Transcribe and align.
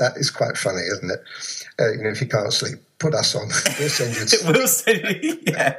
that 0.00 0.16
is 0.16 0.30
quite 0.30 0.56
funny, 0.56 0.80
isn't 0.80 1.10
it? 1.10 1.22
Uh, 1.78 1.92
you 1.92 2.02
know, 2.02 2.08
if 2.10 2.20
you 2.20 2.26
can't 2.26 2.52
sleep, 2.52 2.80
put 2.98 3.14
us 3.14 3.34
on. 3.34 3.48
We'll 3.78 3.88
send 3.88 4.16
you. 4.16 4.38
we'll 4.52 4.66
send 4.66 5.22
you. 5.22 5.38
Yeah. 5.46 5.76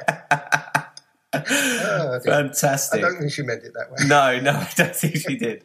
Oh. 1.34 2.20
Fantastic. 2.24 3.04
I 3.04 3.08
don't 3.08 3.18
think 3.18 3.32
she 3.32 3.42
meant 3.42 3.64
it 3.64 3.74
that 3.74 3.90
way. 3.90 4.06
No, 4.06 4.40
no, 4.40 4.52
I 4.52 4.70
don't 4.76 4.96
think 4.96 5.16
she 5.16 5.36
did. 5.36 5.64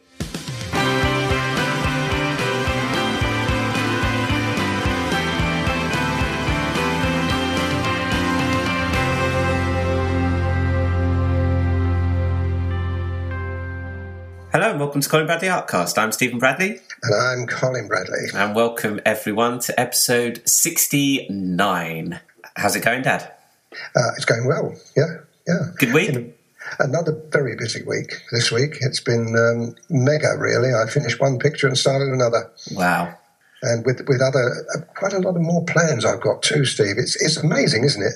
Hello 14.50 14.70
and 14.70 14.80
welcome 14.80 15.00
to 15.00 15.08
Colin 15.08 15.26
Bradley 15.26 15.48
Artcast. 15.48 15.98
I'm 15.98 16.10
Stephen 16.10 16.38
Bradley 16.38 16.80
And 17.02 17.14
I'm 17.14 17.46
Colin 17.46 17.86
Bradley. 17.88 18.18
and 18.34 18.54
welcome 18.54 19.00
everyone 19.06 19.60
to 19.60 19.78
episode 19.80 20.42
69. 20.48 22.20
How's 22.56 22.76
it 22.76 22.84
going, 22.84 23.02
Dad? 23.02 23.32
Uh, 23.72 24.10
it's 24.16 24.24
going 24.24 24.46
well. 24.46 24.74
Yeah, 24.96 25.18
yeah. 25.46 25.66
Good 25.78 25.92
week? 25.92 26.12
Know, 26.14 26.32
Another 26.80 27.20
very 27.30 27.56
busy 27.56 27.82
week 27.84 28.20
this 28.32 28.50
week. 28.50 28.76
It's 28.80 29.00
been 29.00 29.34
um, 29.36 29.74
mega, 29.88 30.36
really. 30.38 30.70
I 30.74 30.88
finished 30.90 31.20
one 31.20 31.38
picture 31.38 31.66
and 31.66 31.78
started 31.78 32.08
another. 32.08 32.50
Wow. 32.72 33.14
and 33.62 33.84
with 33.86 34.00
with 34.08 34.20
other 34.20 34.66
uh, 34.76 34.80
quite 34.94 35.12
a 35.12 35.18
lot 35.20 35.36
of 35.36 35.42
more 35.42 35.64
plans 35.64 36.04
I've 36.04 36.20
got 36.20 36.42
too, 36.42 36.64
Steve. 36.64 36.96
It's 36.98 37.20
it's 37.22 37.36
amazing, 37.38 37.84
isn't 37.84 38.02
it? 38.02 38.14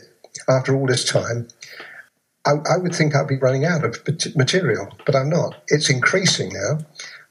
After 0.48 0.74
all 0.74 0.86
this 0.86 1.04
time, 1.04 1.48
I, 2.46 2.52
I 2.74 2.76
would 2.78 2.94
think 2.94 3.14
I'd 3.14 3.28
be 3.28 3.38
running 3.38 3.64
out 3.64 3.84
of 3.84 3.96
material, 4.36 4.88
but 5.06 5.14
I'm 5.14 5.30
not. 5.30 5.62
It's 5.68 5.88
increasing 5.88 6.52
now. 6.52 6.78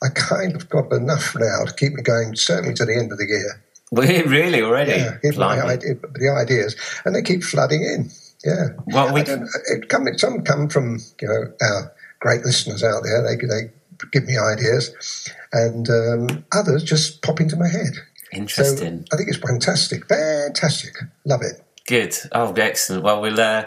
I 0.03 0.09
kind 0.09 0.55
of 0.55 0.69
got 0.69 0.91
enough 0.91 1.35
now 1.35 1.65
to 1.65 1.73
keep 1.73 1.93
me 1.93 2.01
going, 2.01 2.35
certainly 2.35 2.73
to 2.75 2.85
the 2.85 2.95
end 2.97 3.11
of 3.11 3.17
the 3.17 3.25
year. 3.25 3.61
We 3.91 4.21
really 4.39 4.61
already? 4.61 4.91
Yeah, 4.93 5.17
my 5.37 5.61
idea, 5.61 5.95
the 5.95 6.29
ideas, 6.29 6.75
and 7.05 7.13
they 7.15 7.21
keep 7.21 7.43
flooding 7.43 7.83
in. 7.83 8.09
Yeah, 8.43 8.69
Well, 8.87 9.13
we- 9.13 9.21
it 9.21 9.89
come, 9.89 10.07
some 10.17 10.41
come 10.43 10.69
from 10.69 10.97
you 11.21 11.27
know 11.27 11.53
our 11.61 11.91
great 12.19 12.43
listeners 12.43 12.83
out 12.83 13.03
there. 13.03 13.21
They 13.21 13.35
they 13.45 13.71
give 14.11 14.25
me 14.25 14.37
ideas, 14.37 15.29
and 15.53 15.87
um, 15.89 16.45
others 16.53 16.83
just 16.83 17.21
pop 17.21 17.39
into 17.39 17.55
my 17.55 17.67
head. 17.67 17.93
Interesting. 18.31 19.01
So 19.01 19.05
I 19.13 19.17
think 19.17 19.29
it's 19.29 19.37
fantastic, 19.37 20.07
fantastic. 20.07 20.93
Love 21.25 21.41
it. 21.43 21.61
Good. 21.85 22.15
Oh, 22.31 22.53
excellent. 22.53 23.03
Well, 23.03 23.21
we'll 23.21 23.39
uh, 23.39 23.65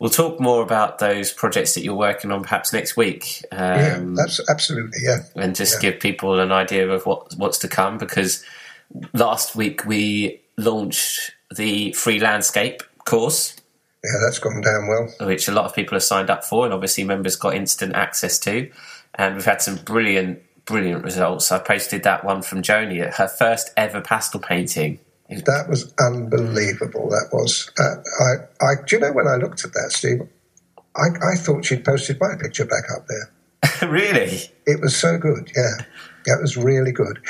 we'll 0.00 0.10
talk 0.10 0.40
more 0.40 0.62
about 0.62 0.98
those 0.98 1.32
projects 1.32 1.74
that 1.74 1.82
you're 1.84 1.94
working 1.94 2.32
on 2.32 2.42
perhaps 2.42 2.72
next 2.72 2.96
week, 2.96 3.44
um, 3.52 4.16
Yeah, 4.16 4.24
absolutely 4.48 4.98
yeah. 5.02 5.18
and 5.36 5.54
just 5.54 5.74
yeah. 5.82 5.90
give 5.90 6.00
people 6.00 6.40
an 6.40 6.50
idea 6.50 6.88
of 6.90 7.06
what 7.06 7.34
what's 7.36 7.58
to 7.58 7.68
come. 7.68 7.98
Because 7.98 8.42
last 9.12 9.54
week 9.54 9.84
we 9.86 10.40
launched 10.56 11.32
the 11.54 11.92
free 11.92 12.18
landscape 12.18 12.82
course, 13.04 13.54
Yeah, 14.02 14.18
that's 14.24 14.38
gone 14.38 14.60
down 14.62 14.88
well. 14.88 15.28
which 15.28 15.46
a 15.48 15.52
lot 15.52 15.66
of 15.66 15.74
people 15.74 15.94
have 15.96 16.02
signed 16.02 16.30
up 16.30 16.44
for, 16.44 16.64
and 16.64 16.74
obviously 16.74 17.04
members 17.04 17.36
got 17.36 17.54
instant 17.54 17.94
access 17.94 18.38
to. 18.40 18.70
And 19.16 19.34
we've 19.34 19.44
had 19.44 19.60
some 19.60 19.76
brilliant, 19.76 20.40
brilliant 20.64 21.04
results. 21.04 21.50
I 21.52 21.58
posted 21.58 22.04
that 22.04 22.24
one 22.24 22.42
from 22.42 22.62
Joni 22.62 23.00
at 23.04 23.14
her 23.14 23.28
first 23.28 23.70
ever 23.76 24.00
pastel 24.00 24.40
painting. 24.40 24.98
That 25.30 25.66
was 25.68 25.94
unbelievable. 26.00 27.08
That 27.08 27.28
was. 27.32 27.70
Uh, 27.78 27.96
I, 28.20 28.64
I, 28.64 28.74
do 28.86 28.96
you 28.96 29.00
know 29.00 29.12
when 29.12 29.28
I 29.28 29.36
looked 29.36 29.64
at 29.64 29.72
that, 29.72 29.92
Steve? 29.92 30.22
I, 30.96 31.06
I 31.32 31.36
thought 31.36 31.64
she'd 31.64 31.84
posted 31.84 32.18
my 32.20 32.34
picture 32.40 32.64
back 32.64 32.84
up 32.96 33.06
there. 33.06 33.88
really? 33.88 34.40
It 34.66 34.80
was 34.80 34.96
so 34.96 35.18
good. 35.18 35.50
Yeah, 35.56 35.84
yeah, 36.26 36.34
it 36.34 36.42
was 36.42 36.56
really 36.56 36.90
good. 36.90 37.20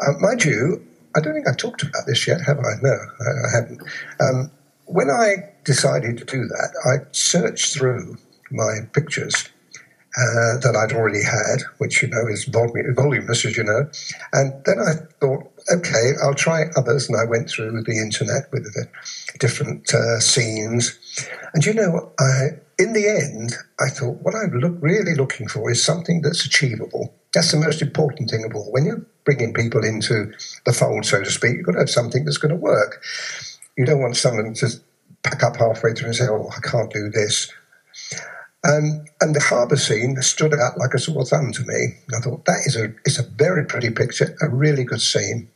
Uh, 0.00 0.12
mind 0.20 0.44
you, 0.44 0.82
I 1.14 1.20
don't 1.20 1.34
think 1.34 1.48
I 1.48 1.52
talked 1.52 1.82
about 1.82 2.06
this 2.06 2.26
yet, 2.26 2.40
have 2.46 2.58
I? 2.58 2.80
No, 2.80 2.96
I, 2.96 3.46
I 3.46 3.60
haven't. 3.60 3.82
Um, 4.20 4.50
when 4.86 5.10
I 5.10 5.50
decided 5.64 6.18
to 6.18 6.24
do 6.24 6.46
that, 6.46 6.70
I 6.84 7.06
searched 7.12 7.74
through 7.74 8.16
my 8.50 8.80
pictures 8.92 9.48
uh, 10.16 10.58
that 10.58 10.76
I'd 10.76 10.96
already 10.96 11.22
had, 11.22 11.62
which 11.78 12.02
you 12.02 12.08
know 12.08 12.26
is 12.28 12.46
volu- 12.46 12.94
voluminous, 12.94 13.44
as 13.44 13.56
you 13.56 13.64
know, 13.64 13.88
and 14.32 14.52
then 14.64 14.78
I 14.80 14.92
thought, 15.20 15.50
okay, 15.72 16.12
I'll 16.22 16.34
try 16.34 16.64
others, 16.76 17.08
and 17.08 17.16
I 17.16 17.24
went 17.24 17.48
through 17.48 17.82
the 17.82 17.98
internet 17.98 18.50
with 18.52 18.64
the 18.64 18.88
different 19.38 19.94
uh, 19.94 20.18
scenes, 20.18 20.98
and 21.54 21.64
you 21.64 21.74
know, 21.74 22.12
I 22.18 22.60
in 22.80 22.94
the 22.94 23.06
end, 23.08 23.54
I 23.78 23.90
thought 23.90 24.22
what 24.22 24.34
I'm 24.34 24.58
look, 24.58 24.78
really 24.80 25.14
looking 25.14 25.46
for 25.48 25.70
is 25.70 25.84
something 25.84 26.22
that's 26.22 26.46
achievable. 26.46 27.14
That's 27.34 27.52
the 27.52 27.58
most 27.58 27.82
important 27.82 28.30
thing 28.30 28.44
of 28.44 28.54
all. 28.56 28.72
When 28.72 28.86
you're 28.86 29.04
bringing 29.24 29.52
people 29.52 29.84
into 29.84 30.32
the 30.64 30.72
fold, 30.72 31.04
so 31.04 31.22
to 31.22 31.30
speak, 31.30 31.56
you've 31.56 31.66
got 31.66 31.72
to 31.72 31.80
have 31.80 31.90
something 31.90 32.24
that's 32.24 32.38
going 32.38 32.54
to 32.54 32.60
work. 32.60 33.02
You 33.76 33.84
don't 33.84 34.00
want 34.00 34.16
someone 34.16 34.54
to 34.54 34.68
pack 35.22 35.42
up 35.42 35.56
halfway 35.56 35.92
through 35.92 36.06
and 36.06 36.16
say, 36.16 36.26
"Oh, 36.28 36.50
I 36.56 36.60
can't 36.66 36.90
do 36.90 37.10
this." 37.10 37.52
Um, 38.62 39.06
and 39.22 39.34
the 39.34 39.40
harbour 39.40 39.76
scene 39.76 40.20
stood 40.20 40.52
out 40.52 40.76
like 40.76 40.92
a 40.92 40.98
sore 40.98 41.24
thumb 41.24 41.50
to 41.52 41.62
me. 41.64 41.94
I 42.14 42.20
thought 42.20 42.44
that 42.44 42.62
is 42.66 42.76
a 42.76 42.92
is 43.06 43.18
a 43.18 43.22
very 43.22 43.64
pretty 43.64 43.90
picture, 43.90 44.36
a 44.42 44.48
really 44.48 44.84
good 44.84 45.00
scene, 45.00 45.48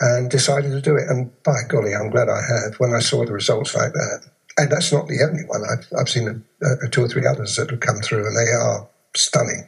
and 0.00 0.30
decided 0.30 0.72
to 0.72 0.80
do 0.80 0.96
it. 0.96 1.04
And 1.08 1.30
by 1.44 1.60
golly, 1.68 1.94
I'm 1.94 2.10
glad 2.10 2.28
I 2.28 2.40
have 2.40 2.74
when 2.78 2.92
I 2.92 2.98
saw 2.98 3.24
the 3.24 3.32
results 3.32 3.76
like 3.76 3.92
that. 3.92 4.30
And 4.58 4.70
that's 4.70 4.92
not 4.92 5.06
the 5.06 5.22
only 5.22 5.44
one. 5.44 5.62
I've 5.62 5.86
I've 5.98 6.08
seen 6.08 6.44
a, 6.62 6.86
a, 6.86 6.88
two 6.88 7.04
or 7.04 7.08
three 7.08 7.24
others 7.24 7.54
that 7.56 7.70
have 7.70 7.80
come 7.80 8.00
through, 8.00 8.26
and 8.26 8.36
they 8.36 8.50
are 8.50 8.88
stunning. 9.14 9.66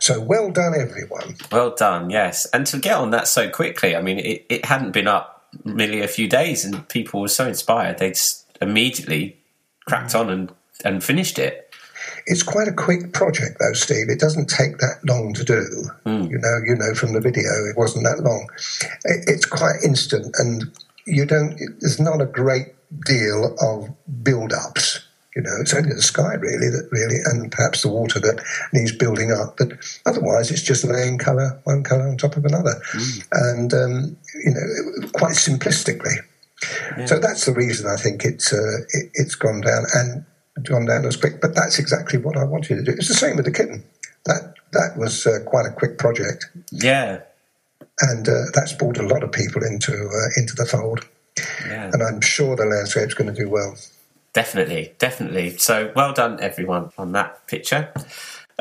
So 0.00 0.20
well 0.20 0.50
done, 0.50 0.74
everyone. 0.78 1.36
Well 1.50 1.74
done, 1.74 2.10
yes. 2.10 2.46
And 2.52 2.66
to 2.68 2.78
get 2.78 2.96
on 2.96 3.10
that 3.10 3.28
so 3.28 3.48
quickly, 3.50 3.96
I 3.96 4.02
mean, 4.02 4.18
it, 4.18 4.46
it 4.48 4.64
hadn't 4.66 4.92
been 4.92 5.08
up 5.08 5.34
merely 5.64 6.00
a 6.00 6.08
few 6.08 6.28
days, 6.28 6.64
and 6.64 6.86
people 6.88 7.20
were 7.20 7.28
so 7.28 7.46
inspired, 7.46 7.98
they 7.98 8.10
just 8.10 8.46
immediately 8.60 9.38
cracked 9.86 10.14
on 10.14 10.30
and, 10.30 10.52
and 10.84 11.04
finished 11.04 11.38
it. 11.38 11.74
It's 12.26 12.42
quite 12.42 12.68
a 12.68 12.72
quick 12.72 13.12
project, 13.12 13.58
though, 13.60 13.72
Steve. 13.72 14.08
It 14.08 14.20
doesn't 14.20 14.48
take 14.48 14.78
that 14.78 14.98
long 15.06 15.34
to 15.34 15.44
do. 15.44 15.64
You 16.30 16.38
know, 16.38 16.58
you 16.66 16.74
know 16.74 16.94
from 16.94 17.12
the 17.12 17.20
video, 17.20 17.50
it 17.68 17.76
wasn't 17.76 18.04
that 18.04 18.22
long. 18.22 18.48
It, 19.04 19.24
it's 19.26 19.46
quite 19.46 19.76
instant, 19.84 20.34
and 20.38 20.64
you 21.06 21.26
don't. 21.26 21.58
There's 21.80 22.00
not 22.00 22.20
a 22.20 22.26
great 22.26 22.74
deal 23.04 23.56
of 23.60 23.88
build-ups. 24.22 25.00
You 25.36 25.42
know, 25.42 25.50
it's 25.60 25.74
only 25.74 25.92
the 25.92 26.02
sky 26.02 26.34
really 26.34 26.70
that 26.70 26.88
really, 26.92 27.16
and 27.24 27.50
perhaps 27.50 27.82
the 27.82 27.88
water 27.88 28.20
that 28.20 28.40
needs 28.72 28.92
building 28.92 29.32
up. 29.32 29.56
But 29.56 29.72
otherwise, 30.06 30.50
it's 30.50 30.62
just 30.62 30.84
laying 30.84 31.18
colour, 31.18 31.60
one 31.64 31.82
colour 31.82 32.08
on 32.08 32.16
top 32.16 32.36
of 32.36 32.44
another, 32.44 32.80
and 33.32 33.74
um, 33.74 34.16
you 34.44 34.54
know, 34.54 35.08
quite 35.12 35.34
simplistically. 35.34 36.16
So 37.06 37.18
that's 37.18 37.44
the 37.46 37.52
reason 37.52 37.90
I 37.90 37.96
think 37.96 38.24
it's 38.24 38.52
uh, 38.52 38.84
it, 38.90 39.10
it's 39.14 39.34
gone 39.34 39.60
down 39.60 39.84
and 39.94 40.24
down 40.62 41.04
as 41.06 41.16
quick. 41.16 41.40
But 41.40 41.54
that's 41.54 41.78
exactly 41.78 42.18
what 42.18 42.36
I 42.36 42.44
wanted 42.44 42.76
to 42.76 42.82
do. 42.82 42.92
It's 42.92 43.08
the 43.08 43.14
same 43.14 43.36
with 43.36 43.44
the 43.44 43.50
kitten. 43.52 43.84
That 44.26 44.54
that 44.72 44.96
was 44.96 45.26
uh, 45.26 45.40
quite 45.46 45.66
a 45.66 45.70
quick 45.72 45.98
project, 45.98 46.46
Yeah, 46.72 47.20
and 48.00 48.28
uh, 48.28 48.32
that's 48.54 48.72
brought 48.72 48.98
a 48.98 49.02
lot 49.06 49.22
of 49.22 49.32
people 49.32 49.62
into 49.62 49.92
uh, 49.92 50.40
into 50.40 50.54
the 50.56 50.64
fold. 50.66 51.06
yeah. 51.66 51.90
And 51.92 52.02
I'm 52.02 52.20
sure 52.20 52.56
the 52.56 52.64
landscape's 52.64 53.14
going 53.14 53.32
to 53.34 53.38
do 53.38 53.50
well. 53.50 53.76
Definitely, 54.32 54.94
definitely. 54.98 55.58
So 55.58 55.92
well 55.94 56.12
done, 56.12 56.40
everyone, 56.40 56.90
on 56.98 57.12
that 57.12 57.46
picture. 57.46 57.92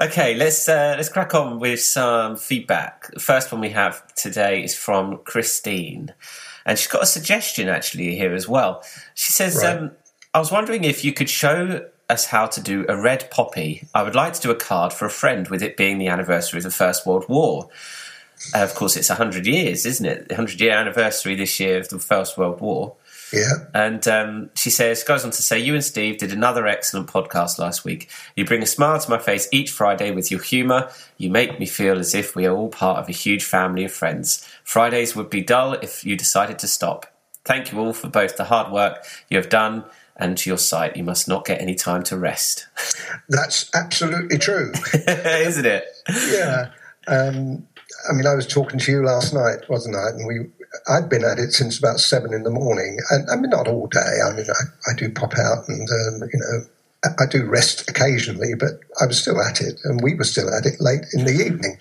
Okay, 0.01 0.35
let's 0.35 0.67
uh, 0.67 0.95
let's 0.97 1.09
crack 1.09 1.33
on 1.33 1.59
with 1.59 1.79
some 1.79 2.35
feedback. 2.35 3.09
The 3.13 3.19
first 3.19 3.51
one 3.51 3.61
we 3.61 3.69
have 3.69 4.13
today 4.15 4.63
is 4.63 4.75
from 4.75 5.19
Christine, 5.19 6.13
and 6.65 6.77
she's 6.77 6.87
got 6.91 7.03
a 7.03 7.05
suggestion 7.07 7.69
actually 7.69 8.15
here 8.15 8.33
as 8.33 8.49
well. 8.49 8.83
She 9.13 9.31
says, 9.31 9.57
Right. 9.63 9.77
um, 9.77 9.91
"I 10.33 10.39
was 10.39 10.51
wondering 10.51 10.83
if 10.83 11.03
you 11.03 11.13
could 11.13 11.29
show 11.29 11.88
us 12.09 12.25
how 12.27 12.47
to 12.47 12.61
do 12.61 12.85
a 12.89 12.99
red 12.99 13.29
poppy. 13.31 13.88
I 13.94 14.03
would 14.03 14.16
like 14.16 14.33
to 14.33 14.41
do 14.41 14.51
a 14.51 14.55
card 14.55 14.94
for 14.94 15.05
a 15.05 15.09
friend, 15.09 15.47
with 15.47 15.61
it 15.63 15.77
being 15.77 15.97
the 15.97 16.07
anniversary 16.07 16.57
of 16.57 16.63
the 16.63 16.71
First 16.71 17.05
World 17.05 17.25
War. 17.29 17.69
Uh, 18.53 18.59
of 18.59 18.75
course, 18.75 18.97
it's 18.97 19.09
hundred 19.09 19.47
years, 19.47 19.85
isn't 19.85 20.05
it? 20.05 20.29
The 20.29 20.35
hundred 20.35 20.59
year 20.59 20.73
anniversary 20.73 21.35
this 21.35 21.59
year 21.59 21.77
of 21.79 21.89
the 21.89 22.00
First 22.00 22.38
World 22.38 22.62
War." 22.62 22.95
Yeah, 23.33 23.65
And 23.74 24.07
um, 24.07 24.51
she 24.53 24.69
says, 24.69 25.03
goes 25.03 25.25
on 25.25 25.31
to 25.31 25.41
say, 25.41 25.57
you 25.57 25.74
and 25.74 25.83
Steve 25.83 26.19
did 26.19 26.31
another 26.31 26.68
excellent 26.68 27.07
podcast 27.07 27.57
last 27.57 27.83
week. 27.83 28.07
You 28.35 28.45
bring 28.45 28.62
a 28.62 28.68
smile 28.68 29.00
to 29.00 29.09
my 29.09 29.18
face 29.18 29.50
each 29.51 29.71
Friday 29.71 30.12
with 30.12 30.30
your 30.30 30.39
humour. 30.39 30.91
You 31.18 31.31
make 31.31 31.59
me 31.59 31.65
feel 31.65 31.97
as 31.97 32.13
if 32.13 32.35
we 32.35 32.45
are 32.45 32.56
all 32.56 32.69
part 32.69 33.00
of 33.00 33.09
a 33.09 33.12
huge 33.12 33.44
family 33.44 33.85
of 33.85 33.91
friends. 33.91 34.47
Fridays 34.63 35.15
would 35.15 35.31
be 35.31 35.41
dull 35.41 35.74
if 35.74 36.06
you 36.06 36.15
decided 36.15 36.59
to 36.59 36.68
stop. 36.68 37.07
Thank 37.44 37.71
you 37.71 37.80
all 37.80 37.94
for 37.94 38.07
both 38.07 38.38
the 38.38 38.44
hard 38.44 38.71
work 38.71 39.03
you 39.30 39.38
have 39.38 39.50
done 39.50 39.83
and 40.18 40.38
to 40.38 40.50
your 40.50 40.57
site. 40.57 40.95
You 40.95 41.04
must 41.04 41.27
not 41.27 41.45
get 41.45 41.62
any 41.62 41.75
time 41.75 42.04
to 42.04 42.18
rest. 42.18 42.68
that's 43.30 43.69
absolutely 43.74 44.38
true. 44.38 44.71
Isn't 45.07 45.65
it? 45.65 45.86
yeah. 46.31 46.71
Um, 47.07 47.68
I 48.10 48.13
mean, 48.13 48.27
I 48.27 48.36
was 48.36 48.48
talking 48.48 48.80
to 48.80 48.92
you 48.92 49.04
last 49.04 49.33
night, 49.33 49.69
wasn't 49.69 49.95
I? 49.95 50.10
And 50.10 50.27
we, 50.27 50.39
I'd 50.89 51.10
been 51.10 51.24
at 51.24 51.39
it 51.39 51.51
since 51.51 51.77
about 51.80 52.00
seven 52.00 52.33
in 52.33 52.44
the 52.44 52.50
morning, 52.50 52.98
and 53.12 53.30
I 53.30 53.36
mean, 53.36 53.50
not 53.50 53.68
all 53.68 53.88
day. 53.88 54.18
I 54.25 54.36
mean, 54.36 54.45
I, 54.50 54.92
I 54.92 54.95
do 54.95 55.10
pop 55.10 55.33
out, 55.38 55.68
and 55.68 55.88
um, 55.89 56.30
you 56.31 56.39
know, 56.39 56.66
I, 57.06 57.24
I 57.24 57.25
do 57.30 57.45
rest 57.45 57.89
occasionally, 57.89 58.54
but 58.57 58.80
I 59.01 59.06
was 59.06 59.21
still 59.21 59.42
at 59.42 59.62
it, 59.62 59.80
and 59.83 60.01
we 60.01 60.16
were 60.16 60.24
still 60.24 60.54
at 60.54 60.66
it 60.66 60.81
late 60.81 61.06
in 61.13 61.25
the 61.25 61.31
evening. 61.31 61.77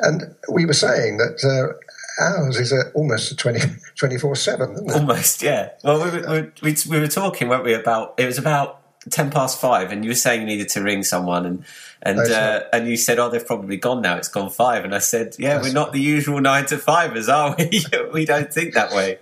And 0.00 0.34
we 0.52 0.66
were 0.66 0.74
saying 0.74 1.18
that 1.18 1.44
uh, 1.44 1.74
ours 2.20 2.58
is 2.58 2.72
a, 2.72 2.90
almost 2.92 3.32
a 3.32 3.34
24-7, 3.34 4.92
Almost, 4.94 5.42
yeah. 5.42 5.70
Well, 5.82 6.04
we 6.04 6.20
were, 6.20 6.52
we, 6.62 6.76
we 6.88 7.00
were 7.00 7.08
talking, 7.08 7.48
weren't 7.48 7.64
we, 7.64 7.74
about, 7.74 8.14
it 8.18 8.26
was 8.26 8.38
about 8.38 8.80
10 9.10 9.30
past 9.30 9.60
five 9.60 9.92
and 9.92 10.04
you 10.04 10.10
were 10.10 10.14
saying 10.14 10.40
you 10.40 10.46
needed 10.46 10.68
to 10.70 10.82
ring 10.82 11.02
someone 11.02 11.44
and 11.44 11.64
and 12.02 12.18
uh, 12.18 12.64
and 12.72 12.86
you 12.86 12.96
said 12.96 13.18
oh 13.18 13.30
they've 13.30 13.46
probably 13.46 13.76
gone 13.76 14.02
now. 14.02 14.16
It's 14.16 14.28
gone 14.28 14.50
five. 14.50 14.84
And 14.84 14.94
i 14.94 14.98
said 14.98 15.36
yeah 15.38 15.54
That's 15.54 15.68
we're 15.68 15.74
not 15.74 15.92
the 15.92 16.00
usual 16.00 16.40
nine 16.40 16.66
to 16.66 16.78
fivers 16.78 17.28
are 17.28 17.54
we? 17.58 17.84
We 18.12 18.24
don't 18.24 18.52
think 18.52 18.74
that 18.74 18.92
way 18.92 19.18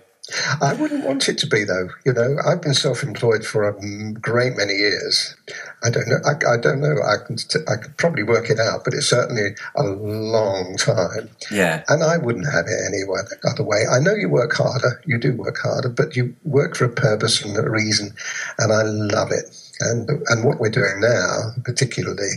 I 0.61 0.73
wouldn't 0.73 1.05
want 1.05 1.27
it 1.27 1.37
to 1.39 1.47
be, 1.47 1.65
though. 1.65 1.89
You 2.05 2.13
know, 2.13 2.37
I've 2.47 2.61
been 2.61 2.73
self-employed 2.73 3.45
for 3.45 3.67
a 3.67 3.73
great 4.13 4.55
many 4.55 4.73
years. 4.73 5.35
I 5.83 5.89
don't 5.89 6.07
know. 6.07 6.19
I, 6.25 6.53
I 6.53 6.57
don't 6.57 6.79
know. 6.79 6.95
I 7.03 7.17
can. 7.25 7.35
I 7.67 7.75
could 7.75 7.97
probably 7.97 8.23
work 8.23 8.49
it 8.49 8.57
out, 8.57 8.85
but 8.85 8.93
it's 8.93 9.07
certainly 9.07 9.55
a 9.75 9.83
long 9.83 10.77
time. 10.77 11.29
Yeah. 11.51 11.83
And 11.89 12.03
I 12.03 12.17
wouldn't 12.17 12.45
have 12.45 12.65
it 12.67 12.79
any 12.87 13.03
other 13.43 13.63
way. 13.63 13.83
I 13.91 13.99
know 13.99 14.15
you 14.15 14.29
work 14.29 14.53
harder. 14.53 15.01
You 15.05 15.17
do 15.17 15.33
work 15.33 15.57
harder, 15.57 15.89
but 15.89 16.15
you 16.15 16.33
work 16.45 16.77
for 16.77 16.85
a 16.85 16.89
purpose 16.89 17.43
and 17.43 17.57
a 17.57 17.69
reason, 17.69 18.13
and 18.59 18.71
I 18.71 18.83
love 18.83 19.31
it. 19.31 19.53
And 19.81 20.09
and 20.29 20.45
what 20.45 20.59
we're 20.59 20.69
doing 20.69 21.01
now, 21.01 21.51
particularly, 21.65 22.31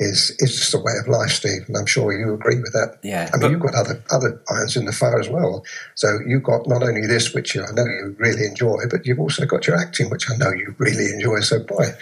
is 0.00 0.34
is 0.38 0.56
just 0.56 0.74
a 0.74 0.78
way 0.78 0.94
of 0.98 1.06
life, 1.06 1.30
Steve, 1.30 1.64
and 1.68 1.76
I'm 1.76 1.86
sure 1.86 2.12
you 2.12 2.32
agree 2.32 2.58
with 2.58 2.72
that. 2.72 2.98
Yeah, 3.02 3.30
I 3.32 3.36
mean, 3.36 3.52
you've 3.52 3.60
got 3.60 3.74
other 3.74 4.02
other 4.10 4.40
irons 4.48 4.76
in 4.76 4.86
the 4.86 4.92
fire 4.92 5.20
as 5.20 5.28
well. 5.28 5.64
So 5.94 6.18
you've 6.26 6.42
got 6.42 6.66
not 6.66 6.82
only 6.82 7.06
this, 7.06 7.34
which 7.34 7.56
I 7.56 7.70
know 7.72 7.84
you 7.84 8.16
really 8.18 8.46
enjoy, 8.46 8.78
but 8.90 9.06
you've 9.06 9.20
also 9.20 9.44
got 9.44 9.66
your 9.66 9.76
acting, 9.76 10.08
which 10.10 10.28
I 10.30 10.36
know 10.36 10.50
you 10.50 10.74
really 10.78 11.12
enjoy. 11.12 11.40
So 11.40 11.62
boy, 11.62 11.92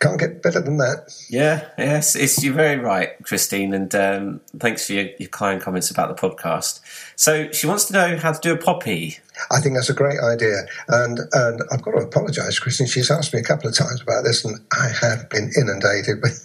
can't 0.00 0.20
get 0.20 0.42
better 0.42 0.60
than 0.60 0.76
that. 0.76 1.12
Yeah, 1.30 1.66
yes, 1.78 2.14
it's 2.14 2.44
you're 2.44 2.54
very 2.54 2.76
right, 2.76 3.20
Christine, 3.24 3.72
and 3.72 3.92
um, 3.94 4.40
thanks 4.58 4.86
for 4.86 4.92
your, 4.92 5.08
your, 5.18 5.30
kind 5.30 5.60
comments 5.60 5.90
about 5.90 6.14
the 6.14 6.28
podcast. 6.28 6.80
So 7.18 7.50
she 7.50 7.66
wants 7.66 7.86
to 7.86 7.92
know 7.92 8.16
how 8.16 8.30
to 8.30 8.38
do 8.40 8.54
a 8.54 8.56
poppy. 8.56 9.18
I 9.50 9.60
think 9.60 9.74
that's 9.74 9.90
a 9.90 9.94
great 9.94 10.20
idea, 10.20 10.66
and 10.86 11.18
and 11.32 11.62
I've 11.72 11.82
got 11.82 11.90
to 11.90 11.98
apologise, 11.98 12.60
Christine. 12.60 12.86
She's 12.86 13.10
asked 13.10 13.34
me 13.34 13.40
a 13.40 13.42
couple 13.42 13.68
of 13.68 13.74
times 13.74 14.00
about 14.00 14.22
this, 14.22 14.44
and 14.44 14.60
I 14.72 14.88
have 15.00 15.28
been 15.28 15.50
inundated 15.60 16.22
with, 16.22 16.44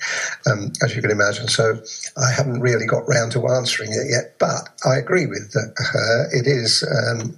um, 0.52 0.74
as 0.84 0.96
you 0.96 1.04
can 1.04 1.12
imagine. 1.12 1.48
So 1.48 1.80
I 2.18 2.32
haven't 2.32 2.60
really 2.62 2.88
got 2.88 3.08
round 3.08 3.34
to 3.34 3.48
answering 3.50 3.92
it 3.92 4.10
yet. 4.10 4.40
But 4.40 4.68
I 4.84 4.98
agree 4.98 5.28
with 5.28 5.54
her. 5.54 6.30
It 6.32 6.48
is. 6.48 6.84
Um, 6.84 7.38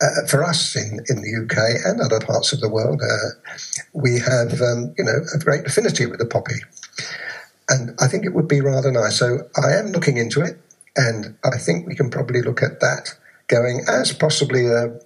uh, 0.00 0.26
for 0.28 0.44
us 0.44 0.76
in, 0.76 1.00
in 1.10 1.20
the 1.20 1.42
UK 1.42 1.84
and 1.84 2.00
other 2.00 2.20
parts 2.20 2.54
of 2.54 2.60
the 2.60 2.70
world, 2.70 3.02
uh, 3.02 3.52
we 3.92 4.18
have 4.20 4.62
um, 4.62 4.94
you 4.96 5.04
know 5.04 5.18
a 5.34 5.38
great 5.38 5.66
affinity 5.66 6.06
with 6.06 6.20
the 6.20 6.24
poppy, 6.24 6.62
and 7.68 7.90
I 8.00 8.06
think 8.06 8.24
it 8.24 8.32
would 8.32 8.46
be 8.46 8.60
rather 8.60 8.92
nice. 8.92 9.18
So 9.18 9.40
I 9.60 9.72
am 9.72 9.88
looking 9.88 10.16
into 10.16 10.40
it, 10.40 10.56
and 10.96 11.36
I 11.44 11.58
think 11.58 11.86
we 11.86 11.94
can 11.94 12.10
probably 12.10 12.42
look 12.42 12.62
at 12.62 12.80
that 12.80 13.14
going 13.48 13.84
as 13.88 14.12
possibly 14.12 14.66
a 14.66 14.98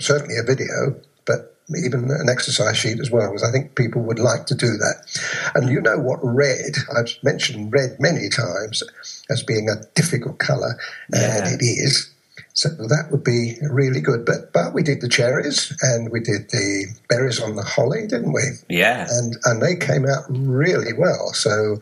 certainly 0.00 0.36
a 0.36 0.42
video, 0.42 1.00
but 1.24 1.56
even 1.84 2.10
an 2.10 2.28
exercise 2.28 2.76
sheet 2.76 3.00
as 3.00 3.10
well, 3.10 3.28
because 3.28 3.48
I 3.48 3.52
think 3.52 3.74
people 3.74 4.02
would 4.02 4.18
like 4.18 4.46
to 4.46 4.54
do 4.54 4.66
that. 4.66 5.50
And 5.54 5.70
you 5.70 5.80
know 5.80 5.98
what 5.98 6.18
red, 6.22 6.76
I've 6.96 7.16
mentioned 7.22 7.72
red 7.72 7.96
many 7.98 8.28
times 8.28 8.82
as 9.30 9.42
being 9.42 9.68
a 9.68 9.84
difficult 9.94 10.38
colour, 10.38 10.78
yeah. 11.12 11.38
and 11.38 11.54
it 11.54 11.64
is. 11.64 12.10
So 12.54 12.68
that 12.68 13.08
would 13.10 13.24
be 13.24 13.56
really 13.62 14.00
good. 14.00 14.26
But 14.26 14.52
but 14.52 14.74
we 14.74 14.82
did 14.82 15.00
the 15.00 15.08
cherries 15.08 15.74
and 15.80 16.10
we 16.10 16.20
did 16.20 16.50
the 16.50 16.86
berries 17.08 17.40
on 17.40 17.56
the 17.56 17.62
holly, 17.62 18.06
didn't 18.06 18.32
we? 18.32 18.42
Yeah. 18.68 19.06
And 19.10 19.36
and 19.44 19.62
they 19.62 19.74
came 19.74 20.06
out 20.06 20.24
really 20.28 20.92
well. 20.92 21.32
So 21.32 21.80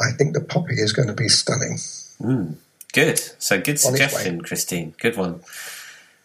I 0.00 0.10
think 0.12 0.34
the 0.34 0.40
poppy 0.40 0.74
is 0.74 0.92
going 0.92 1.08
to 1.08 1.14
be 1.14 1.28
stunning. 1.28 1.78
Mm, 2.20 2.54
good. 2.90 3.18
So 3.38 3.60
good 3.60 3.78
suggestion, 3.78 4.42
Christine. 4.42 4.94
Good 4.98 5.16
one. 5.16 5.40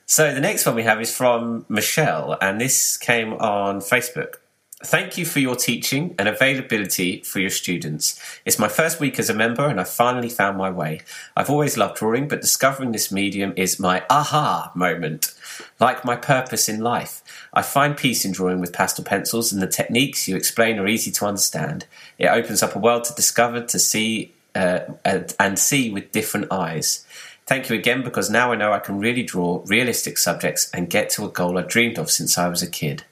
So 0.05 0.33
the 0.33 0.41
next 0.41 0.65
one 0.65 0.75
we 0.75 0.83
have 0.83 1.01
is 1.01 1.15
from 1.15 1.65
Michelle, 1.67 2.37
and 2.39 2.61
this 2.61 2.97
came 2.97 3.33
on 3.33 3.79
Facebook. 3.79 4.35
Thank 4.83 5.17
you 5.17 5.25
for 5.25 5.39
your 5.39 5.55
teaching 5.55 6.13
and 6.19 6.27
availability 6.27 7.21
for 7.21 7.39
your 7.39 7.49
students. 7.49 8.19
It's 8.45 8.59
my 8.59 8.67
first 8.67 8.99
week 8.99 9.17
as 9.17 9.29
a 9.29 9.33
member 9.33 9.65
and 9.67 9.79
I 9.79 9.85
finally 9.85 10.29
found 10.29 10.57
my 10.57 10.69
way. 10.69 10.99
I've 11.35 11.49
always 11.49 11.77
loved 11.77 11.95
drawing, 11.95 12.27
but 12.27 12.41
discovering 12.41 12.91
this 12.91 13.11
medium 13.11 13.53
is 13.55 13.79
my 13.79 14.03
aha 14.09 14.73
moment. 14.75 15.33
Like 15.79 16.03
my 16.03 16.17
purpose 16.17 16.67
in 16.67 16.81
life, 16.81 17.23
I 17.53 17.61
find 17.61 17.95
peace 17.95 18.25
in 18.25 18.33
drawing 18.33 18.59
with 18.59 18.73
pastel 18.73 19.05
pencils, 19.05 19.53
and 19.53 19.61
the 19.61 19.67
techniques 19.67 20.27
you 20.27 20.35
explain 20.35 20.77
are 20.77 20.87
easy 20.87 21.09
to 21.11 21.25
understand. 21.25 21.85
It 22.19 22.27
opens 22.27 22.61
up 22.61 22.75
a 22.75 22.79
world 22.79 23.05
to 23.05 23.13
discover, 23.13 23.61
to 23.61 23.79
see, 23.79 24.34
uh, 24.55 24.79
and, 25.03 25.35
and 25.39 25.59
see 25.59 25.91
with 25.91 26.11
different 26.11 26.51
eyes. 26.51 27.05
Thank 27.45 27.69
you 27.69 27.75
again 27.75 28.03
because 28.03 28.29
now 28.29 28.51
I 28.51 28.55
know 28.55 28.73
I 28.73 28.79
can 28.79 28.97
really 28.97 29.21
draw 29.21 29.61
realistic 29.67 30.17
subjects 30.17 30.69
and 30.73 30.89
get 30.89 31.11
to 31.11 31.25
a 31.25 31.29
goal 31.29 31.57
I 31.59 31.61
dreamed 31.61 31.99
of 31.99 32.09
since 32.09 32.37
I 32.37 32.47
was 32.47 32.63
a 32.63 32.69
kid. 32.69 33.03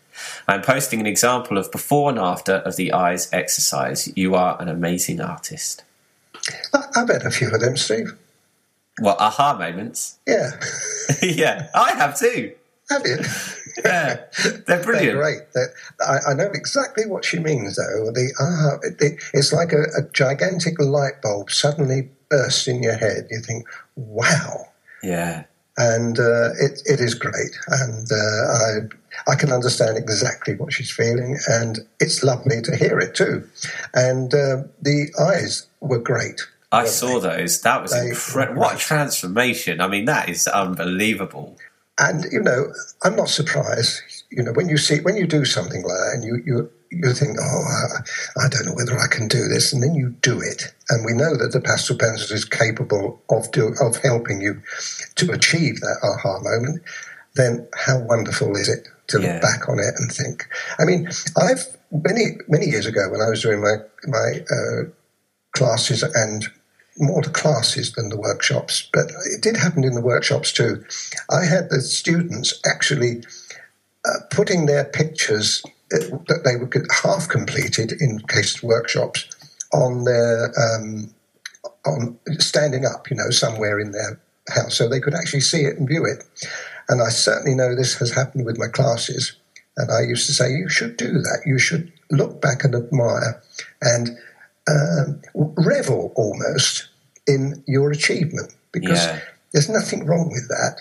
I'm 0.47 0.61
posting 0.61 0.99
an 0.99 1.05
example 1.05 1.57
of 1.57 1.71
before 1.71 2.09
and 2.09 2.17
after 2.17 2.53
of 2.53 2.75
the 2.75 2.93
eyes 2.93 3.29
exercise. 3.31 4.11
You 4.15 4.35
are 4.35 4.59
an 4.61 4.69
amazing 4.69 5.21
artist. 5.21 5.83
I, 6.73 6.83
I 6.95 7.05
bet 7.05 7.25
a 7.25 7.31
few 7.31 7.51
of 7.51 7.59
them, 7.59 7.77
Steve. 7.77 8.17
What 8.99 9.19
aha 9.19 9.57
moments? 9.57 10.19
Yeah, 10.27 10.51
yeah, 11.21 11.69
I 11.73 11.91
have 11.91 12.17
too. 12.17 12.53
Have 12.89 13.05
you? 13.05 13.17
yeah, 13.85 14.23
they're 14.67 14.83
brilliant. 14.83 14.87
They're 14.87 15.15
great. 15.15 15.39
They're, 15.53 15.73
I, 16.01 16.31
I, 16.31 16.33
know 16.33 16.49
exactly 16.53 17.05
what 17.05 17.23
she 17.23 17.39
means, 17.39 17.77
though. 17.77 18.11
The 18.11 18.91
it, 18.99 19.23
it's 19.33 19.53
like 19.53 19.71
a, 19.71 19.83
a 19.97 20.03
gigantic 20.11 20.79
light 20.79 21.21
bulb 21.21 21.49
suddenly 21.49 22.09
bursts 22.29 22.67
in 22.67 22.83
your 22.83 22.97
head. 22.97 23.27
You 23.31 23.39
think, 23.39 23.65
"Wow!" 23.95 24.65
Yeah, 25.01 25.45
and 25.77 26.19
uh, 26.19 26.49
it 26.59 26.81
it 26.85 26.99
is 26.99 27.15
great, 27.15 27.57
and 27.67 28.07
uh, 28.11 28.15
I 28.17 29.31
I 29.31 29.35
can 29.35 29.51
understand 29.51 29.97
exactly 29.97 30.55
what 30.55 30.73
she's 30.73 30.91
feeling, 30.91 31.37
and 31.47 31.79
it's 31.99 32.23
lovely 32.23 32.61
to 32.61 32.75
hear 32.75 32.99
it 32.99 33.15
too. 33.15 33.47
And 33.93 34.33
uh, 34.33 34.63
the 34.81 35.09
eyes 35.19 35.67
were 35.79 35.99
great. 35.99 36.41
I 36.71 36.85
saw 36.85 37.19
those. 37.19 37.61
That 37.61 37.81
was 37.81 37.95
incredible. 37.95 38.61
What 38.61 38.75
a 38.75 38.79
transformation! 38.79 39.79
I 39.79 39.87
mean, 39.87 40.05
that 40.05 40.27
is 40.27 40.47
unbelievable. 40.47 41.55
And 41.99 42.25
you 42.31 42.41
know, 42.41 42.73
I'm 43.03 43.15
not 43.15 43.29
surprised. 43.29 44.01
You 44.31 44.43
know, 44.43 44.53
when 44.53 44.67
you 44.67 44.77
see 44.77 44.99
when 45.01 45.15
you 45.15 45.27
do 45.27 45.45
something 45.45 45.83
like 45.83 45.91
that, 45.91 46.11
and 46.15 46.23
you 46.23 46.41
you 46.45 46.71
you 46.89 47.13
think, 47.13 47.37
oh, 47.41 47.43
I, 47.43 48.45
I, 48.45 48.49
don't 48.49 48.65
know 48.65 48.73
whether 48.73 48.97
I 48.97 49.07
can 49.07 49.27
do 49.27 49.47
this, 49.47 49.73
and 49.73 49.81
then 49.81 49.95
you 49.95 50.09
do 50.21 50.39
it, 50.39 50.73
and 50.89 51.05
we 51.05 51.13
know 51.13 51.35
that 51.35 51.51
the 51.51 51.61
pastel 51.61 51.97
pencil 51.97 52.35
is 52.35 52.45
capable 52.45 53.21
of 53.29 53.51
do, 53.51 53.73
of 53.81 53.97
helping 53.97 54.41
you 54.41 54.61
to 55.15 55.31
achieve 55.31 55.79
that 55.81 55.97
aha 56.03 56.39
moment. 56.39 56.81
Then 57.35 57.67
how 57.75 57.99
wonderful 57.99 58.55
is 58.55 58.69
it 58.69 58.87
to 59.07 59.19
yeah. 59.19 59.33
look 59.33 59.41
back 59.41 59.69
on 59.69 59.79
it 59.79 59.93
and 59.97 60.11
think. 60.11 60.47
I 60.79 60.85
mean, 60.85 61.09
I've 61.37 61.65
many 61.91 62.37
many 62.47 62.67
years 62.67 62.85
ago 62.85 63.09
when 63.09 63.21
I 63.21 63.29
was 63.29 63.41
doing 63.41 63.61
my 63.61 63.77
my 64.07 64.39
uh, 64.51 64.83
classes 65.55 66.03
and 66.03 66.47
more 66.97 67.21
the 67.21 67.29
classes 67.29 67.93
than 67.93 68.09
the 68.09 68.17
workshops, 68.17 68.87
but 68.93 69.11
it 69.33 69.41
did 69.41 69.57
happen 69.57 69.83
in 69.83 69.95
the 69.95 70.01
workshops 70.01 70.51
too. 70.51 70.83
I 71.29 71.45
had 71.45 71.69
the 71.69 71.81
students 71.81 72.59
actually 72.65 73.23
uh, 74.05 74.19
putting 74.31 74.65
their 74.65 74.85
pictures 74.85 75.63
uh, 75.93 75.99
that 76.27 76.43
they 76.43 76.55
were 76.55 76.69
half 76.91 77.27
completed 77.29 77.93
in 77.99 78.19
case 78.27 78.61
workshops 78.61 79.27
on 79.73 80.03
their 80.03 80.53
um, 80.59 81.13
on 81.85 82.17
standing 82.39 82.85
up, 82.85 83.09
you 83.09 83.17
know, 83.17 83.29
somewhere 83.29 83.79
in 83.79 83.91
their 83.91 84.19
house, 84.49 84.75
so 84.75 84.87
they 84.87 84.99
could 84.99 85.15
actually 85.15 85.41
see 85.41 85.61
it 85.61 85.77
and 85.77 85.87
view 85.87 86.05
it. 86.05 86.23
And 86.89 87.01
I 87.01 87.09
certainly 87.09 87.55
know 87.55 87.75
this 87.75 87.97
has 87.99 88.11
happened 88.11 88.45
with 88.45 88.57
my 88.57 88.67
classes. 88.67 89.35
And 89.77 89.91
I 89.91 90.01
used 90.01 90.27
to 90.27 90.33
say, 90.33 90.51
you 90.51 90.69
should 90.69 90.97
do 90.97 91.13
that. 91.13 91.41
You 91.45 91.57
should 91.57 91.91
look 92.11 92.41
back 92.41 92.63
and 92.63 92.75
admire 92.75 93.41
and 93.81 94.17
um, 94.67 95.21
revel 95.33 96.13
almost 96.15 96.87
in 97.27 97.63
your 97.67 97.91
achievement 97.91 98.53
because 98.71 99.05
yeah. 99.05 99.19
there's 99.51 99.69
nothing 99.69 100.05
wrong 100.05 100.29
with 100.31 100.47
that. 100.49 100.77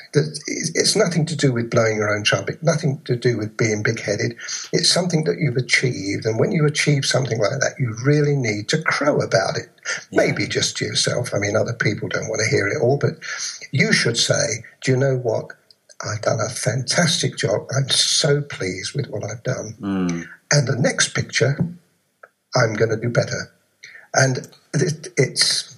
It's 0.74 0.96
nothing 0.96 1.26
to 1.26 1.36
do 1.36 1.52
with 1.52 1.70
blowing 1.70 1.96
your 1.96 2.14
own 2.14 2.24
trumpet, 2.24 2.62
nothing 2.62 3.00
to 3.04 3.16
do 3.16 3.36
with 3.36 3.56
being 3.56 3.82
big 3.82 4.00
headed. 4.00 4.36
It's 4.72 4.92
something 4.92 5.24
that 5.24 5.38
you've 5.38 5.56
achieved. 5.56 6.26
And 6.26 6.38
when 6.38 6.52
you 6.52 6.66
achieve 6.66 7.04
something 7.04 7.38
like 7.38 7.60
that, 7.60 7.74
you 7.78 7.94
really 8.04 8.36
need 8.36 8.68
to 8.70 8.82
crow 8.82 9.20
about 9.20 9.56
it. 9.56 9.70
Yeah. 10.10 10.24
Maybe 10.24 10.46
just 10.46 10.76
to 10.78 10.84
yourself. 10.84 11.34
I 11.34 11.38
mean, 11.38 11.56
other 11.56 11.74
people 11.74 12.08
don't 12.08 12.28
want 12.28 12.40
to 12.42 12.50
hear 12.50 12.66
it 12.68 12.80
all, 12.80 12.98
but 12.98 13.22
you 13.72 13.92
should 13.92 14.16
say, 14.16 14.64
do 14.82 14.92
you 14.92 14.96
know 14.96 15.16
what? 15.16 15.52
I've 16.04 16.22
done 16.22 16.40
a 16.40 16.50
fantastic 16.50 17.36
job. 17.36 17.68
I'm 17.76 17.88
so 17.88 18.42
pleased 18.42 18.94
with 18.94 19.06
what 19.08 19.22
I've 19.22 19.42
done. 19.44 19.76
Mm. 19.80 20.26
And 20.50 20.66
the 20.66 20.76
next 20.76 21.14
picture, 21.14 21.56
I'm 22.56 22.74
going 22.74 22.90
to 22.90 22.96
do 22.96 23.08
better. 23.08 23.52
And 24.14 24.48
it, 24.74 25.08
it's 25.16 25.72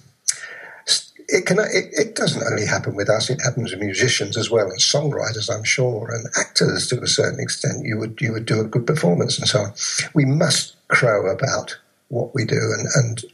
it 1.27 1.45
can 1.45 1.59
it, 1.59 1.87
it, 1.91 2.15
doesn't 2.15 2.43
only 2.43 2.65
happen 2.65 2.95
with 2.95 3.09
us; 3.09 3.29
it 3.29 3.41
happens 3.43 3.71
with 3.71 3.79
musicians 3.79 4.37
as 4.37 4.49
well, 4.49 4.69
and 4.69 4.79
songwriters, 4.79 5.53
I'm 5.53 5.63
sure, 5.63 6.11
and 6.11 6.27
actors 6.37 6.87
to 6.89 7.01
a 7.01 7.07
certain 7.07 7.39
extent. 7.39 7.85
You 7.85 7.97
would 7.97 8.19
you 8.21 8.31
would 8.33 8.45
do 8.45 8.59
a 8.59 8.65
good 8.65 8.85
performance 8.85 9.39
and 9.39 9.47
so 9.47 9.59
on. 9.59 9.73
We 10.13 10.25
must 10.25 10.75
crow 10.87 11.29
about 11.31 11.77
what 12.09 12.35
we 12.35 12.45
do 12.45 12.55
and, 12.55 12.87
and 12.95 13.25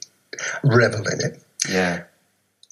revel 0.63 1.07
in 1.07 1.19
it. 1.19 1.43
Yeah. 1.69 2.03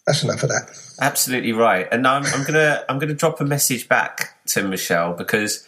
that's 0.08 0.24
enough 0.24 0.44
of 0.44 0.50
that. 0.50 0.70
Absolutely 1.02 1.52
right. 1.52 1.88
And 1.92 2.08
I'm, 2.08 2.26
I'm 2.26 2.44
gonna 2.44 2.84
I'm 2.90 3.00
gonna 3.00 3.14
drop 3.14 3.40
a 3.42 3.46
message 3.46 3.88
back 3.88 4.40
to 4.48 4.64
Michelle 4.64 5.14
because 5.14 5.68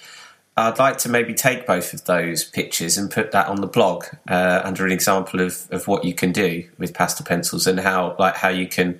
I'd 0.57 0.79
like 0.79 0.97
to 0.99 1.09
maybe 1.09 1.33
take 1.33 1.65
both 1.65 1.93
of 1.93 2.03
those 2.05 2.43
pictures 2.43 2.97
and 2.97 3.09
put 3.09 3.31
that 3.31 3.47
on 3.47 3.61
the 3.61 3.67
blog 3.67 4.05
uh, 4.27 4.61
under 4.63 4.85
an 4.85 4.91
example 4.91 5.39
of, 5.39 5.67
of 5.71 5.87
what 5.87 6.03
you 6.03 6.13
can 6.13 6.31
do 6.31 6.67
with 6.77 6.93
pastel 6.93 7.25
pencils 7.25 7.67
and 7.67 7.79
how 7.79 8.15
like 8.19 8.35
how 8.35 8.49
you 8.49 8.67
can 8.67 8.99